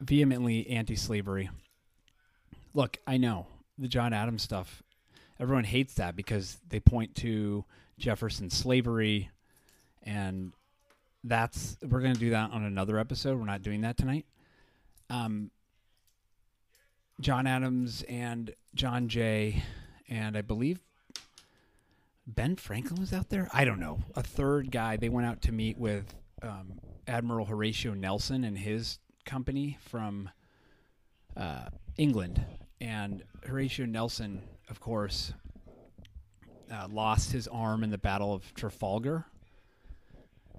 vehemently 0.00 0.68
anti-slavery. 0.70 1.50
Look, 2.72 2.98
I 3.06 3.16
know 3.16 3.46
the 3.76 3.88
John 3.88 4.12
Adams 4.12 4.42
stuff. 4.42 4.82
Everyone 5.40 5.64
hates 5.64 5.94
that 5.94 6.14
because 6.14 6.58
they 6.68 6.78
point 6.78 7.16
to 7.16 7.64
Jefferson's 7.98 8.56
slavery, 8.56 9.30
and 10.02 10.52
that's 11.22 11.76
we're 11.82 12.00
going 12.00 12.14
to 12.14 12.20
do 12.20 12.30
that 12.30 12.50
on 12.50 12.64
another 12.64 12.98
episode. 12.98 13.38
We're 13.38 13.46
not 13.46 13.62
doing 13.62 13.82
that 13.82 13.96
tonight. 13.96 14.26
Um, 15.10 15.50
John 17.20 17.46
Adams 17.46 18.02
and 18.08 18.54
John 18.74 19.08
Jay, 19.08 19.62
and 20.08 20.36
I 20.36 20.42
believe 20.42 20.80
Ben 22.26 22.56
Franklin 22.56 23.00
was 23.00 23.12
out 23.12 23.28
there. 23.28 23.48
I 23.52 23.64
don't 23.64 23.80
know. 23.80 24.00
A 24.14 24.22
third 24.22 24.70
guy. 24.70 24.96
They 24.96 25.08
went 25.08 25.26
out 25.26 25.42
to 25.42 25.52
meet 25.52 25.78
with 25.78 26.14
um, 26.42 26.80
Admiral 27.06 27.46
Horatio 27.46 27.94
Nelson 27.94 28.44
and 28.44 28.58
his 28.58 28.98
company 29.24 29.78
from 29.80 30.30
uh, 31.36 31.66
England. 31.96 32.44
And 32.80 33.22
Horatio 33.46 33.86
Nelson, 33.86 34.42
of 34.68 34.80
course, 34.80 35.32
uh, 36.74 36.88
lost 36.88 37.32
his 37.32 37.46
arm 37.48 37.84
in 37.84 37.90
the 37.90 37.98
Battle 37.98 38.32
of 38.32 38.54
Trafalgar. 38.54 39.24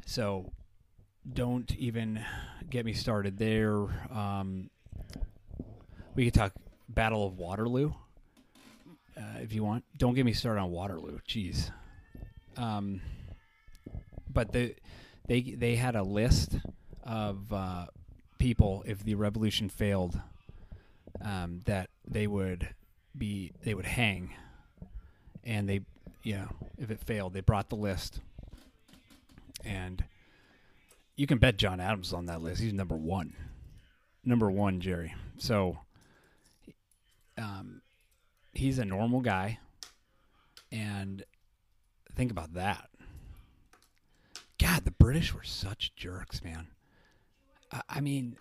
So 0.05 0.51
don't 1.31 1.75
even 1.75 2.23
get 2.69 2.85
me 2.85 2.93
started 2.93 3.37
there. 3.37 3.87
Um, 4.11 4.69
we 6.15 6.25
could 6.25 6.33
talk 6.33 6.53
Battle 6.87 7.25
of 7.25 7.37
Waterloo 7.37 7.93
uh, 9.17 9.39
if 9.41 9.53
you 9.53 9.63
want. 9.63 9.83
Don't 9.97 10.13
get 10.13 10.25
me 10.25 10.33
started 10.33 10.61
on 10.61 10.71
Waterloo. 10.71 11.19
Jeez. 11.27 11.71
Um, 12.57 13.01
but 14.29 14.51
the 14.53 14.75
they 15.27 15.41
they 15.41 15.75
had 15.75 15.95
a 15.95 16.03
list 16.03 16.55
of 17.03 17.51
uh, 17.51 17.85
people 18.37 18.83
if 18.85 19.03
the 19.03 19.15
revolution 19.15 19.69
failed 19.69 20.19
um, 21.21 21.61
that 21.65 21.89
they 22.07 22.27
would 22.27 22.69
be 23.17 23.51
they 23.63 23.73
would 23.73 23.85
hang, 23.85 24.33
and 25.43 25.67
they 25.67 25.81
know 26.33 26.49
if 26.77 26.89
it 26.91 26.99
failed 26.99 27.33
they 27.33 27.41
brought 27.41 27.69
the 27.69 27.75
list, 27.75 28.19
and 29.63 30.03
you 31.15 31.27
can 31.27 31.37
bet 31.37 31.57
John 31.57 31.79
Adams 31.79 32.07
is 32.07 32.13
on 32.13 32.25
that 32.25 32.41
list. 32.41 32.61
He's 32.61 32.73
number 32.73 32.97
one, 32.97 33.35
number 34.23 34.49
one, 34.49 34.81
Jerry. 34.81 35.13
So. 35.37 35.79
Um, 37.37 37.81
he's 38.53 38.79
a 38.79 38.85
normal 38.85 39.19
guy, 39.19 39.59
and 40.71 41.21
think 42.15 42.31
about 42.31 42.53
that. 42.53 42.89
God, 44.57 44.85
the 44.85 44.91
British 44.91 45.33
were 45.33 45.43
such 45.43 45.93
jerks, 45.97 46.41
man. 46.41 46.67
I, 47.73 47.81
I 47.89 47.99
mean, 47.99 48.37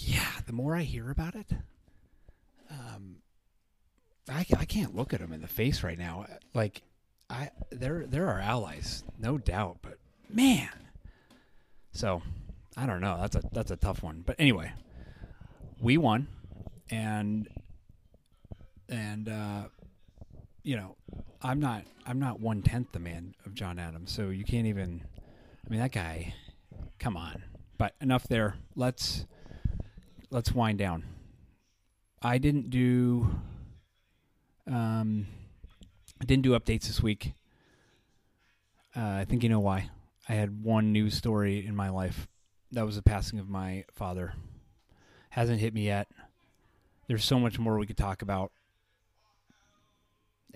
yeah. 0.00 0.40
The 0.44 0.52
more 0.52 0.74
I 0.74 0.82
hear 0.82 1.08
about 1.10 1.36
it, 1.36 1.52
um, 2.68 3.18
I, 4.28 4.44
I 4.58 4.64
can't 4.64 4.96
look 4.96 5.14
at 5.14 5.20
him 5.20 5.32
in 5.32 5.40
the 5.40 5.46
face 5.46 5.84
right 5.84 5.98
now. 5.98 6.26
Like, 6.52 6.82
I 7.28 7.50
they're 7.70 8.06
they're 8.06 8.28
our 8.28 8.40
allies, 8.40 9.02
no 9.18 9.38
doubt. 9.38 9.78
But 9.82 9.98
man, 10.28 10.68
so 11.92 12.22
I 12.76 12.86
don't 12.86 13.00
know. 13.00 13.18
That's 13.20 13.36
a 13.36 13.42
that's 13.52 13.70
a 13.70 13.76
tough 13.76 14.02
one. 14.02 14.22
But 14.24 14.36
anyway, 14.38 14.72
we 15.80 15.98
won, 15.98 16.28
and 16.90 17.48
and 18.88 19.28
uh, 19.28 19.64
you 20.62 20.76
know, 20.76 20.96
I'm 21.42 21.60
not 21.60 21.84
I'm 22.06 22.18
not 22.18 22.40
one 22.40 22.62
tenth 22.62 22.92
the 22.92 23.00
man 23.00 23.34
of 23.44 23.54
John 23.54 23.78
Adams, 23.78 24.12
so 24.12 24.28
you 24.28 24.44
can't 24.44 24.66
even. 24.66 25.02
I 25.66 25.70
mean, 25.70 25.80
that 25.80 25.92
guy. 25.92 26.34
Come 26.98 27.16
on. 27.16 27.42
But 27.78 27.94
enough 28.00 28.28
there. 28.28 28.56
Let's 28.74 29.26
let's 30.30 30.52
wind 30.52 30.78
down. 30.78 31.04
I 32.22 32.38
didn't 32.38 32.70
do. 32.70 33.28
Um, 34.66 35.26
I 36.20 36.24
didn't 36.24 36.44
do 36.44 36.58
updates 36.58 36.86
this 36.86 37.02
week. 37.02 37.32
Uh, 38.96 39.00
I 39.00 39.24
think 39.24 39.42
you 39.42 39.48
know 39.48 39.60
why. 39.60 39.90
I 40.28 40.34
had 40.34 40.64
one 40.64 40.92
news 40.92 41.14
story 41.14 41.66
in 41.66 41.76
my 41.76 41.90
life. 41.90 42.26
That 42.72 42.86
was 42.86 42.96
the 42.96 43.02
passing 43.02 43.38
of 43.38 43.48
my 43.48 43.84
father. 43.92 44.34
Hasn't 45.30 45.60
hit 45.60 45.74
me 45.74 45.86
yet. 45.86 46.08
There's 47.06 47.24
so 47.24 47.38
much 47.38 47.58
more 47.58 47.78
we 47.78 47.86
could 47.86 47.96
talk 47.98 48.22
about 48.22 48.50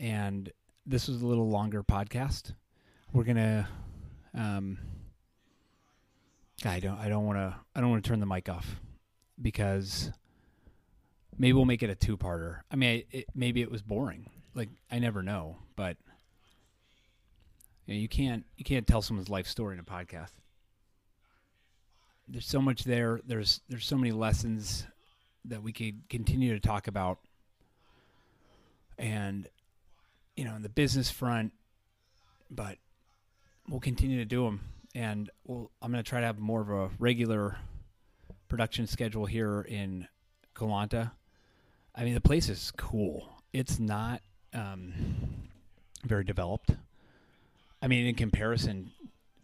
and 0.00 0.50
this 0.86 1.06
was 1.06 1.22
a 1.22 1.26
little 1.26 1.48
longer 1.48 1.84
podcast. 1.84 2.54
We're 3.12 3.24
gonna. 3.24 3.68
Um, 4.34 4.78
I 6.64 6.80
don't. 6.80 6.98
I 6.98 7.08
don't 7.08 7.26
want 7.26 7.38
to. 7.38 7.54
I 7.74 7.80
don't 7.80 7.90
want 7.90 8.02
to 8.02 8.08
turn 8.08 8.20
the 8.20 8.26
mic 8.26 8.48
off 8.48 8.80
because 9.40 10.10
maybe 11.38 11.52
we'll 11.52 11.64
make 11.64 11.82
it 11.82 11.90
a 11.90 11.94
two-parter. 11.94 12.60
I 12.70 12.76
mean, 12.76 13.04
it, 13.10 13.26
maybe 13.34 13.62
it 13.62 13.70
was 13.70 13.82
boring. 13.82 14.28
Like 14.54 14.68
I 14.90 14.98
never 14.98 15.22
know, 15.22 15.56
but 15.76 15.96
you, 17.86 17.94
know, 17.94 18.00
you 18.00 18.08
can't. 18.08 18.44
You 18.56 18.64
can't 18.64 18.86
tell 18.86 19.02
someone's 19.02 19.28
life 19.28 19.46
story 19.46 19.74
in 19.74 19.80
a 19.80 19.84
podcast. 19.84 20.32
There's 22.28 22.46
so 22.46 22.60
much 22.60 22.84
there. 22.84 23.20
There's 23.26 23.60
there's 23.68 23.86
so 23.86 23.96
many 23.96 24.12
lessons 24.12 24.86
that 25.46 25.62
we 25.62 25.72
could 25.72 26.08
continue 26.08 26.52
to 26.54 26.60
talk 26.60 26.88
about, 26.88 27.18
and 28.98 29.48
you 30.36 30.44
know, 30.44 30.54
in 30.54 30.62
the 30.62 30.68
business 30.68 31.10
front, 31.10 31.52
but 32.50 32.78
we'll 33.68 33.80
continue 33.80 34.18
to 34.18 34.24
do 34.24 34.44
them. 34.44 34.60
And 34.94 35.30
we'll, 35.44 35.70
I'm 35.82 35.92
going 35.92 36.02
to 36.02 36.08
try 36.08 36.20
to 36.20 36.26
have 36.26 36.38
more 36.38 36.60
of 36.60 36.70
a 36.70 36.90
regular 36.98 37.58
production 38.48 38.86
schedule 38.86 39.26
here 39.26 39.60
in 39.60 40.08
Koh 40.54 40.66
Lanta. 40.66 41.12
I 41.94 42.04
mean, 42.04 42.14
the 42.14 42.20
place 42.20 42.48
is 42.48 42.72
cool. 42.76 43.42
It's 43.52 43.78
not 43.78 44.22
um, 44.54 44.92
very 46.04 46.24
developed. 46.24 46.70
I 47.82 47.88
mean, 47.88 48.06
in 48.06 48.14
comparison, 48.14 48.92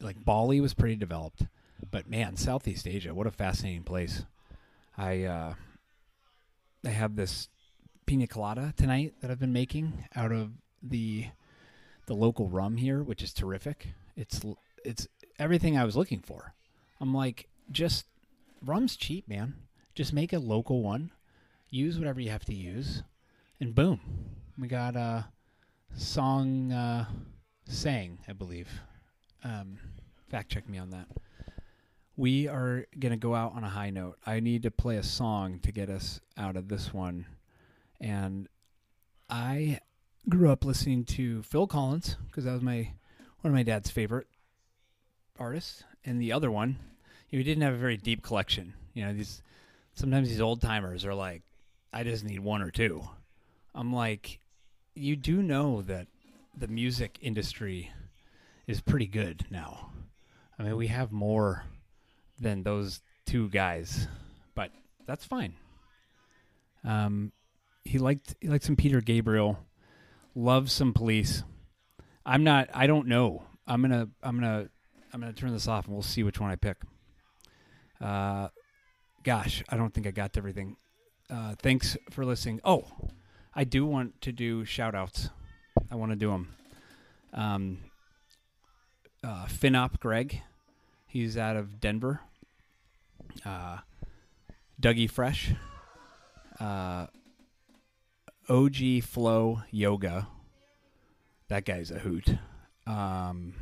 like 0.01 0.25
Bali 0.25 0.61
was 0.61 0.75
pretty 0.75 0.97
developed, 0.97 1.47
but 1.91 2.09
man, 2.09 2.37
Southeast 2.37 2.87
Asia, 2.87 3.15
what 3.15 3.27
a 3.27 3.31
fascinating 3.31 3.83
place. 3.83 4.25
I 4.97 5.25
uh, 5.25 5.55
I 6.85 6.91
have 6.91 7.17
this 7.17 7.49
pina 8.07 8.27
colada 8.27 8.73
tonight 8.77 9.15
that 9.21 9.31
I've 9.31 9.41
been 9.41 9.53
making 9.53 10.05
out 10.15 10.33
of 10.33 10.53
the 10.83 11.27
the 12.07 12.15
local 12.15 12.49
rum 12.49 12.77
here, 12.77 13.03
which 13.03 13.23
is 13.23 13.33
terrific. 13.33 13.89
It's 14.17 14.41
it's 14.85 15.09
everything 15.39 15.77
I 15.77 15.85
was 15.85 15.97
looking 15.97 16.21
for. 16.21 16.55
I'm 17.01 17.13
like, 17.13 17.49
just 17.71 18.07
rum's 18.65 18.97
cheap, 18.97 19.29
man. 19.29 19.55
Just 19.95 20.13
make 20.13 20.33
a 20.33 20.39
local 20.39 20.83
one. 20.83 21.11
Use 21.69 21.99
whatever 21.99 22.21
you 22.21 22.31
have 22.31 22.45
to 22.45 22.55
use, 22.55 23.03
and 23.61 23.75
boom, 23.75 24.01
we 24.59 24.69
got 24.69 24.97
a 24.97 25.27
song 25.97 26.73
uh, 26.73 27.05
sang, 27.67 28.19
I 28.29 28.33
believe. 28.33 28.69
Um, 29.45 29.79
fact 30.31 30.51
check 30.51 30.69
me 30.69 30.79
on 30.79 30.91
that. 30.91 31.07
We 32.17 32.49
are 32.49 32.87
gonna 32.99 33.19
go 33.19 33.35
out 33.35 33.53
on 33.55 33.65
a 33.65 33.69
high 33.69 33.91
note. 33.91 34.19
I 34.27 34.41
need 34.41 34.63
to 34.63 34.71
play 34.71 34.97
a 34.97 35.03
song 35.03 35.59
to 35.61 35.73
get 35.73 35.91
us 35.91 36.21
out 36.37 36.57
of 36.57 36.69
this 36.69 36.95
one, 36.95 37.27
and 38.01 38.49
I 39.29 39.81
grew 40.29 40.51
up 40.51 40.65
listening 40.65 41.05
to 41.05 41.43
Phil 41.43 41.67
Collins 41.67 42.17
because 42.27 42.45
that 42.45 42.53
was 42.53 42.63
my 42.63 42.93
one 43.43 43.51
of 43.51 43.53
my 43.53 43.63
dad's 43.63 43.91
favorite 43.91 44.27
artists, 45.39 45.85
and 46.05 46.21
the 46.21 46.33
other 46.33 46.51
one, 46.51 46.79
you 47.29 47.39
know, 47.39 47.41
he 47.41 47.45
didn't 47.45 47.63
have 47.63 47.75
a 47.75 47.79
very 47.79 47.99
deep 47.99 48.23
collection. 48.23 48.73
You 48.95 49.05
know, 49.05 49.13
these 49.13 49.43
sometimes 49.95 50.31
these 50.31 50.41
old 50.41 50.63
timers 50.63 51.05
are 51.05 51.15
like, 51.15 51.43
I 51.93 52.03
just 52.03 52.25
need 52.25 52.41
one 52.41 52.63
or 52.63 52.71
two. 52.71 53.07
I'm 53.75 53.93
like, 53.93 54.41
you 54.97 55.15
do 55.15 55.43
know 55.43 55.83
that 55.83 56.09
the 56.57 56.69
music 56.69 57.19
industry 57.21 57.93
is 58.67 58.81
pretty 58.81 59.07
good 59.07 59.47
now. 59.51 59.91
I 60.59 60.63
mean, 60.63 60.77
we 60.77 60.87
have 60.87 61.13
more 61.13 61.65
than 62.41 62.63
those 62.63 63.03
two 63.27 63.49
guys, 63.51 64.09
but 64.55 64.71
that's 65.07 65.25
fine. 65.25 65.55
Um, 66.83 67.33
he 67.85 67.99
liked 67.99 68.35
he 68.41 68.49
liked 68.49 68.65
some 68.65 68.77
Peter 68.77 69.01
Gabriel, 69.01 69.59
loves 70.35 70.73
some 70.73 70.93
Police. 70.93 71.43
I'm 72.25 72.43
not. 72.43 72.69
I 72.73 72.87
don't 72.87 73.07
know. 73.07 73.45
I'm 73.67 73.83
gonna. 73.83 74.09
I'm 74.23 74.41
gonna. 74.41 74.69
I'm 75.13 75.21
gonna 75.21 75.33
turn 75.33 75.53
this 75.53 75.69
off 75.69 75.87
and 75.87 75.95
we'll 75.95 76.03
see 76.03 76.23
which 76.23 76.41
one 76.41 76.51
I 76.51 76.57
pick. 76.57 76.79
Uh, 78.01 78.49
gosh, 79.23 79.63
I 79.69 79.77
don't 79.77 79.93
think 79.93 80.07
I 80.07 80.11
got 80.11 80.37
everything. 80.37 80.77
Uh, 81.29 81.55
thanks 81.59 81.97
for 82.11 82.25
listening. 82.25 82.61
Oh, 82.65 82.89
I 83.59 83.65
do 83.65 83.87
want 83.87 84.21
to 84.21 84.33
do 84.33 84.67
shout 84.67 84.95
outs. 84.95 85.31
I 85.91 85.95
want 85.95 86.13
to 86.13 86.17
do 86.17 86.31
them. 86.31 86.55
Um, 87.33 87.79
uh, 89.25 89.47
Finop 89.47 89.99
Greg, 89.99 90.43
he's 91.07 91.39
out 91.39 91.57
of 91.57 91.81
Denver. 91.81 92.21
Uh, 93.47 93.79
Dougie 94.81 95.11
Fresh, 95.11 95.53
uh, 96.61 97.07
OG 98.47 99.03
Flow 99.03 99.63
Yoga. 99.71 100.29
That 101.49 101.65
guy's 101.65 101.91
a 101.91 101.99
hoot. 101.99 102.37
Um, 102.87 103.55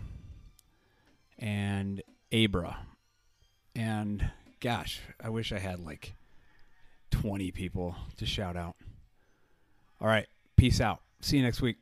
and 1.39 2.03
Abra. 2.33 2.79
And 3.77 4.31
gosh, 4.61 5.01
I 5.23 5.29
wish 5.29 5.53
I 5.53 5.59
had 5.61 5.79
like 5.79 6.15
20 7.13 7.53
people 7.53 7.95
to 8.17 8.27
shout 8.27 8.57
out. 8.57 8.75
All 10.05 10.11
right. 10.11 10.27
Peace 10.59 10.83
out. 10.83 11.01
See 11.23 11.39
you 11.39 11.43
next 11.43 11.63
week. 11.63 11.79